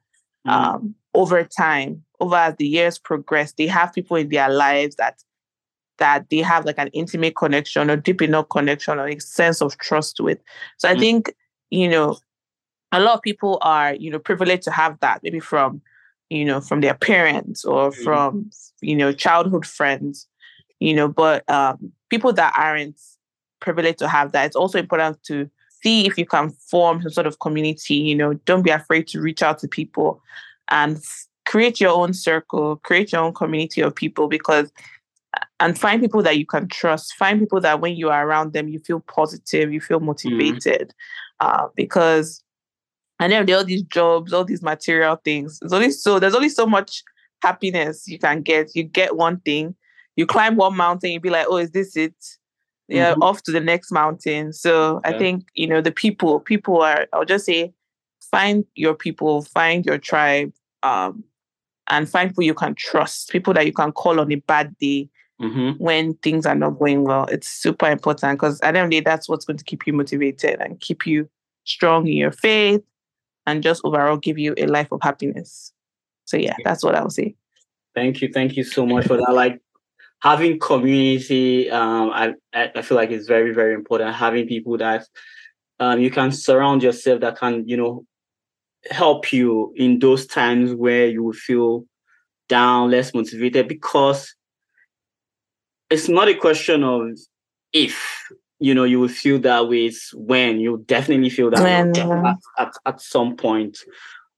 mm. 0.46 0.52
um, 0.52 0.94
over 1.14 1.44
time 1.44 2.04
over 2.20 2.36
as 2.36 2.56
the 2.58 2.68
years 2.68 3.00
progress 3.00 3.54
they 3.54 3.66
have 3.66 3.94
people 3.94 4.16
in 4.16 4.30
their 4.30 4.50
lives 4.50 4.96
that 4.98 5.24
that 5.98 6.30
they 6.30 6.38
have 6.38 6.66
like 6.66 6.78
an 6.78 6.90
intimate 6.90 7.36
connection 7.36 7.90
or 7.90 7.96
deep 7.96 8.22
enough 8.22 8.50
connection 8.50 9.00
or 9.00 9.08
a 9.08 9.20
sense 9.20 9.62
of 9.62 9.78
trust 9.78 10.20
with 10.20 10.40
so 10.78 10.90
i 10.90 10.96
mm. 10.96 11.00
think 11.00 11.34
you 11.70 11.88
know 11.88 12.18
a 12.92 13.00
lot 13.00 13.16
of 13.16 13.22
people 13.22 13.58
are 13.62 13.94
you 13.96 14.10
know 14.10 14.20
privileged 14.20 14.64
to 14.64 14.72
have 14.72 15.00
that 15.00 15.22
maybe 15.24 15.40
from 15.40 15.82
you 16.30 16.46
know 16.46 16.62
from 16.62 16.82
their 16.82 16.94
parents 16.94 17.66
or 17.66 17.92
mm. 17.92 18.04
from 18.04 18.50
you 18.82 18.96
know 18.96 19.12
childhood 19.12 19.66
friends 19.66 20.28
you 20.80 20.94
know, 20.94 21.08
but 21.08 21.50
um, 21.50 21.92
people 22.10 22.34
that 22.34 22.54
aren't 22.58 23.00
privileged 23.60 24.00
to 24.00 24.08
have 24.08 24.32
that, 24.32 24.46
it's 24.46 24.56
also 24.56 24.78
important 24.78 25.22
to 25.24 25.50
see 25.82 26.06
if 26.06 26.18
you 26.18 26.26
can 26.26 26.50
form 26.50 27.02
some 27.02 27.12
sort 27.12 27.28
of 27.28 27.40
community. 27.40 27.96
You 27.96 28.16
know, 28.16 28.34
don't 28.46 28.64
be 28.64 28.70
afraid 28.70 29.08
to 29.08 29.22
reach 29.22 29.42
out 29.42 29.60
to 29.60 29.68
people 29.68 30.22
and 30.70 31.02
create 31.46 31.80
your 31.80 31.92
own 31.92 32.14
circle, 32.14 32.78
create 32.78 33.12
your 33.12 33.22
own 33.22 33.34
community 33.34 33.82
of 33.82 33.96
people 33.96 34.28
because 34.28 34.72
and 35.60 35.78
find 35.78 36.02
people 36.02 36.22
that 36.24 36.38
you 36.38 36.46
can 36.46 36.68
trust. 36.68 37.14
Find 37.16 37.40
people 37.40 37.62
that 37.62 37.82
when 37.82 37.96
you 37.96 38.10
are 38.10 38.28
around 38.28 38.54
them, 38.54 38.68
you 38.68 38.80
feel 38.80 39.00
positive, 39.00 39.74
you 39.74 39.82
feel 39.82 39.98
mm-hmm. 39.98 40.08
motivated. 40.08 40.94
Mm-hmm. 41.42 41.48
Uh, 41.48 41.68
because 41.76 42.44
and 43.20 43.32
then 43.32 43.46
there 43.46 43.56
are 43.56 43.60
all 43.60 43.66
these 43.66 43.84
jobs, 43.84 44.34
all 44.34 44.46
these 44.46 44.62
material 44.62 45.20
things. 45.24 45.60
There's 45.60 45.74
only 45.74 45.92
so 45.92 46.20
there's 46.20 46.36
only 46.36 46.50
so 46.50 46.66
much 46.66 47.04
happiness 47.42 48.08
you 48.08 48.20
can 48.20 48.42
get. 48.42 48.76
You 48.76 48.84
get 48.84 49.16
one 49.16 49.40
thing, 49.42 49.76
you 50.16 50.26
climb 50.26 50.56
one 50.56 50.76
mountain, 50.76 51.12
you'd 51.12 51.22
be 51.22 51.30
like, 51.30 51.48
oh, 51.50 51.58
is 51.58 51.72
this 51.72 51.96
it? 51.96 52.16
Yeah, 52.88 53.14
mm-hmm. 53.14 53.24
off 53.24 53.44
to 53.44 53.52
the 53.52 53.60
next 53.60 53.92
mountain. 53.92 54.54
So 54.54 55.02
yeah. 55.04 55.12
I 55.12 55.18
think, 55.18 55.48
you 55.56 55.68
know, 55.68 55.82
the 55.82 55.92
people, 55.92 56.40
people 56.40 56.82
are, 56.82 57.06
I'll 57.12 57.26
just 57.26 57.46
say, 57.46 57.74
find 58.32 58.64
your 58.76 58.94
people, 58.94 59.42
find 59.42 59.86
your 59.86 59.98
tribe, 59.98 60.54
um, 60.84 61.24
and 61.90 62.10
find 62.10 62.30
people 62.30 62.44
you 62.44 62.54
can 62.54 62.76
trust, 62.76 63.30
people 63.30 63.54
that 63.56 63.66
you 63.66 63.74
can 63.74 63.92
call 63.92 64.22
on 64.22 64.32
a 64.32 64.36
bad 64.36 64.74
day 64.78 65.10
mm-hmm. 65.42 65.72
when 65.84 66.14
things 66.16 66.46
are 66.46 66.56
not 66.56 66.80
going 66.80 67.04
well. 67.04 67.26
It's 67.26 67.48
super 67.48 67.90
important 67.90 68.40
because 68.40 68.60
at 68.62 68.74
the 68.74 68.80
end 68.80 68.86
of 68.86 68.92
the 68.92 69.02
day, 69.02 69.04
that's 69.04 69.30
what's 69.30 69.46
going 69.46 69.58
to 69.58 69.64
keep 69.64 69.88
you 69.88 69.94
motivated 69.94 70.60
and 70.62 70.80
keep 70.80 71.06
you 71.06 71.30
strong 71.64 72.08
in 72.08 72.14
your 72.14 72.32
faith 72.32 72.82
and 73.46 73.64
just 73.64 73.82
overall 73.84 74.18
give 74.18 74.38
you 74.38 74.54
a 74.58 74.68
life 74.68 74.92
of 74.92 75.02
happiness. 75.02 75.74
So 76.26 76.38
yeah, 76.38 76.56
that's 76.64 76.84
what 76.84 76.96
I'll 76.96 77.10
say. 77.10 77.36
Thank 77.96 78.22
you. 78.22 78.30
Thank 78.32 78.58
you 78.58 78.64
so 78.64 78.86
much 78.86 79.08
for 79.08 79.18
that. 79.18 79.34
Like 79.34 79.62
having 80.22 80.60
community, 80.60 81.70
um, 81.72 82.12
I, 82.12 82.34
I 82.54 82.82
feel 82.82 82.96
like 82.96 83.12
it's 83.12 83.28
very, 83.28 83.54
very 83.54 83.74
important. 83.74 84.14
Having 84.14 84.48
people 84.48 84.78
that 84.78 85.06
um, 85.80 86.00
you 86.00 86.12
can 86.12 86.32
surround 86.32 86.84
yourself 86.84 87.22
that 87.22 87.38
can, 87.38 87.68
you 87.68 87.78
know, 87.78 88.06
help 88.92 89.34
you 89.34 89.74
in 89.76 90.00
those 90.00 90.26
times 90.26 90.74
where 90.74 91.08
you 91.08 91.34
feel 91.34 91.86
down, 92.50 92.92
less 92.92 93.14
motivated, 93.14 93.68
because 93.68 94.36
it's 95.90 96.10
not 96.10 96.28
a 96.28 96.36
question 96.36 96.84
of 96.84 97.18
if 97.74 98.24
you 98.60 98.74
know 98.74 98.84
you 98.84 99.00
will 99.00 99.08
feel 99.08 99.40
that 99.40 99.70
way. 99.70 99.86
It's 99.86 100.14
when 100.14 100.60
you 100.60 100.84
definitely 100.88 101.30
feel 101.30 101.50
that 101.52 101.64
when, 101.64 102.26
at, 102.26 102.38
at, 102.58 102.74
at 102.86 103.02
some 103.02 103.36
point 103.36 103.78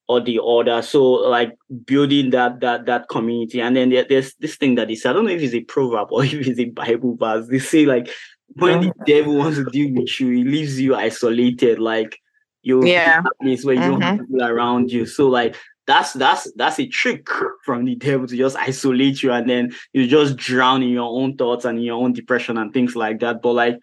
or 0.07 0.19
the 0.19 0.41
other. 0.43 0.81
So 0.81 1.03
like 1.03 1.57
building 1.85 2.31
that 2.31 2.59
that 2.59 2.85
that 2.87 3.07
community. 3.09 3.61
And 3.61 3.75
then 3.75 3.91
there, 3.91 4.05
there's 4.07 4.33
this 4.35 4.57
thing 4.57 4.75
that 4.75 4.91
is 4.91 5.05
I 5.05 5.13
don't 5.13 5.25
know 5.25 5.31
if 5.31 5.41
it's 5.41 5.53
a 5.53 5.61
proverb 5.61 6.11
or 6.11 6.23
if 6.25 6.33
it's 6.33 6.59
a 6.59 6.65
Bible 6.65 7.15
verse. 7.15 7.47
They 7.47 7.59
say 7.59 7.85
like 7.85 8.09
when 8.55 8.81
the 8.81 8.93
devil 9.05 9.37
wants 9.37 9.57
to 9.57 9.65
deal 9.65 9.93
with 9.93 10.19
you, 10.19 10.31
he 10.31 10.43
leaves 10.43 10.79
you 10.79 10.95
isolated. 10.95 11.79
Like 11.79 12.19
you 12.61 12.85
yeah 12.85 13.21
place 13.41 13.63
where 13.63 13.75
you 13.75 13.81
mm-hmm. 13.81 13.91
don't 13.91 14.01
have 14.01 14.19
people 14.19 14.43
around 14.43 14.91
you. 14.91 15.05
So 15.05 15.27
like 15.29 15.55
that's 15.89 16.13
that's 16.13 16.51
that's 16.55 16.79
a 16.79 16.85
trick 16.85 17.27
from 17.65 17.83
the 17.83 17.95
devil 17.95 18.27
to 18.27 18.37
just 18.37 18.55
isolate 18.57 19.23
you 19.23 19.31
and 19.31 19.49
then 19.49 19.73
you 19.91 20.05
just 20.05 20.37
drown 20.37 20.83
in 20.83 20.89
your 20.89 21.09
own 21.09 21.35
thoughts 21.35 21.65
and 21.65 21.83
your 21.83 21.95
own 21.95 22.13
depression 22.13 22.59
and 22.59 22.71
things 22.71 22.95
like 22.95 23.19
that. 23.21 23.41
But 23.41 23.53
like 23.53 23.79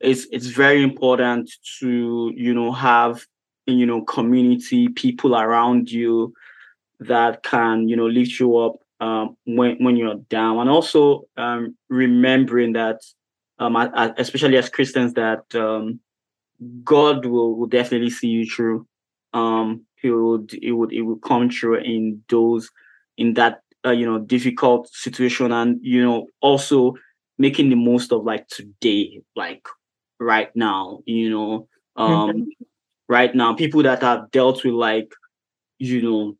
it's 0.00 0.26
it's 0.32 0.48
very 0.48 0.82
important 0.82 1.48
to 1.78 2.32
you 2.34 2.52
know 2.52 2.72
have 2.72 3.24
you 3.64 3.86
know 3.86 4.02
community 4.02 4.88
people 4.88 5.36
around 5.36 5.88
you 5.88 6.34
that 6.98 7.44
can 7.44 7.88
you 7.88 7.94
know 7.94 8.06
lift 8.06 8.40
you 8.40 8.56
up 8.56 8.72
um, 8.98 9.36
when 9.44 9.76
when 9.76 9.96
you're 9.96 10.16
down, 10.28 10.58
and 10.58 10.68
also 10.68 11.28
um, 11.36 11.76
remembering 11.88 12.72
that, 12.72 13.02
um, 13.60 13.76
especially 14.18 14.56
as 14.56 14.68
Christians, 14.68 15.12
that 15.12 15.44
um, 15.54 16.00
God 16.82 17.24
will, 17.24 17.54
will 17.54 17.68
definitely 17.68 18.10
see 18.10 18.28
you 18.28 18.46
through. 18.46 18.88
Um, 19.32 19.85
he 20.00 20.10
would 20.10 20.52
it 20.62 20.72
would 20.72 20.92
it 20.92 21.02
would 21.02 21.22
come 21.22 21.50
through 21.50 21.76
in 21.78 22.22
those 22.28 22.70
in 23.16 23.34
that 23.34 23.60
uh, 23.84 23.90
you 23.90 24.06
know 24.06 24.18
difficult 24.18 24.88
situation, 24.92 25.52
and 25.52 25.78
you 25.82 26.04
know 26.04 26.26
also 26.40 26.94
making 27.38 27.68
the 27.68 27.76
most 27.76 28.12
of 28.12 28.24
like 28.24 28.48
today, 28.48 29.20
like 29.34 29.66
right 30.18 30.54
now, 30.56 31.00
you 31.04 31.30
know, 31.30 31.68
um, 31.96 32.30
mm-hmm. 32.30 32.42
right 33.08 33.34
now, 33.34 33.54
people 33.54 33.82
that 33.82 34.02
have 34.02 34.30
dealt 34.30 34.64
with 34.64 34.74
like 34.74 35.12
you 35.78 36.02
know 36.02 36.36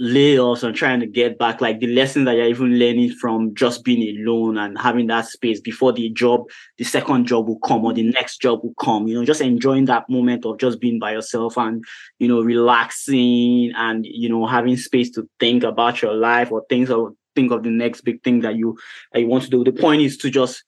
layoffs 0.00 0.62
and 0.62 0.74
trying 0.74 1.00
to 1.00 1.06
get 1.06 1.38
back, 1.38 1.60
like 1.60 1.78
the 1.78 1.86
lessons 1.86 2.24
that 2.24 2.34
you're 2.34 2.46
even 2.46 2.78
learning 2.78 3.10
from 3.12 3.54
just 3.54 3.84
being 3.84 4.16
alone 4.16 4.56
and 4.56 4.78
having 4.78 5.06
that 5.08 5.26
space 5.26 5.60
before 5.60 5.92
the 5.92 6.08
job, 6.10 6.44
the 6.78 6.84
second 6.84 7.26
job 7.26 7.46
will 7.46 7.58
come 7.58 7.84
or 7.84 7.92
the 7.92 8.02
next 8.02 8.40
job 8.40 8.60
will 8.62 8.74
come, 8.80 9.06
you 9.06 9.14
know, 9.14 9.24
just 9.24 9.42
enjoying 9.42 9.84
that 9.84 10.08
moment 10.08 10.46
of 10.46 10.58
just 10.58 10.80
being 10.80 10.98
by 10.98 11.12
yourself 11.12 11.58
and, 11.58 11.84
you 12.18 12.28
know, 12.28 12.40
relaxing 12.40 13.72
and, 13.76 14.06
you 14.06 14.28
know, 14.28 14.46
having 14.46 14.76
space 14.76 15.10
to 15.10 15.28
think 15.38 15.62
about 15.62 16.00
your 16.00 16.14
life 16.14 16.50
or 16.50 16.64
things 16.70 16.90
or 16.90 17.12
think 17.34 17.52
of 17.52 17.62
the 17.62 17.70
next 17.70 18.00
big 18.00 18.22
thing 18.22 18.40
that 18.40 18.56
you 18.56 18.78
that 19.12 19.20
you 19.20 19.26
want 19.26 19.44
to 19.44 19.50
do. 19.50 19.64
The 19.64 19.72
point 19.72 20.02
is 20.02 20.16
to 20.18 20.30
just 20.30 20.64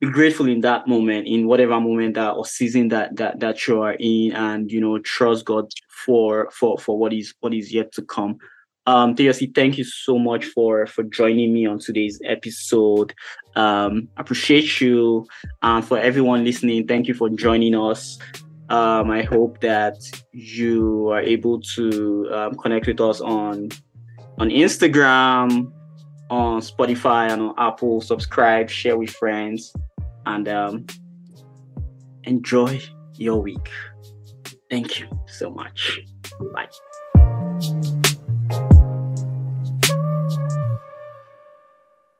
be 0.00 0.10
grateful 0.10 0.48
in 0.48 0.60
that 0.62 0.88
moment, 0.88 1.26
in 1.26 1.46
whatever 1.46 1.80
moment 1.80 2.14
that 2.14 2.30
or 2.30 2.46
season 2.46 2.88
that 2.88 3.16
that 3.16 3.40
that 3.40 3.66
you 3.66 3.82
are 3.82 3.96
in, 3.98 4.32
and 4.32 4.70
you 4.70 4.80
know, 4.80 4.98
trust 4.98 5.44
God 5.44 5.70
for 5.88 6.48
for 6.50 6.78
for 6.78 6.98
what 6.98 7.12
is 7.12 7.34
what 7.40 7.54
is 7.54 7.72
yet 7.72 7.92
to 7.92 8.02
come. 8.02 8.38
Um, 8.86 9.14
thank 9.14 9.78
you 9.78 9.84
so 9.84 10.18
much 10.18 10.46
for 10.46 10.86
for 10.86 11.04
joining 11.04 11.52
me 11.52 11.66
on 11.66 11.78
today's 11.78 12.20
episode. 12.24 13.14
Um, 13.54 14.08
appreciate 14.16 14.80
you, 14.80 15.26
and 15.62 15.84
for 15.84 15.98
everyone 15.98 16.44
listening, 16.44 16.86
thank 16.88 17.06
you 17.06 17.14
for 17.14 17.28
joining 17.28 17.74
us. 17.74 18.18
Um, 18.68 19.10
I 19.10 19.22
hope 19.22 19.60
that 19.60 19.96
you 20.32 21.10
are 21.10 21.20
able 21.20 21.60
to 21.76 22.28
um, 22.32 22.54
connect 22.56 22.86
with 22.86 23.00
us 23.00 23.20
on 23.20 23.68
on 24.38 24.48
Instagram, 24.48 25.70
on 26.30 26.60
Spotify, 26.60 27.30
and 27.30 27.42
on 27.42 27.54
Apple. 27.58 28.00
Subscribe, 28.00 28.68
share 28.68 28.96
with 28.96 29.10
friends, 29.10 29.72
and 30.26 30.48
um, 30.48 30.86
enjoy 32.24 32.80
your 33.16 33.40
week. 33.40 33.70
Thank 34.70 35.00
you 35.00 35.06
so 35.26 35.50
much. 35.50 36.00
Bye. 36.54 36.68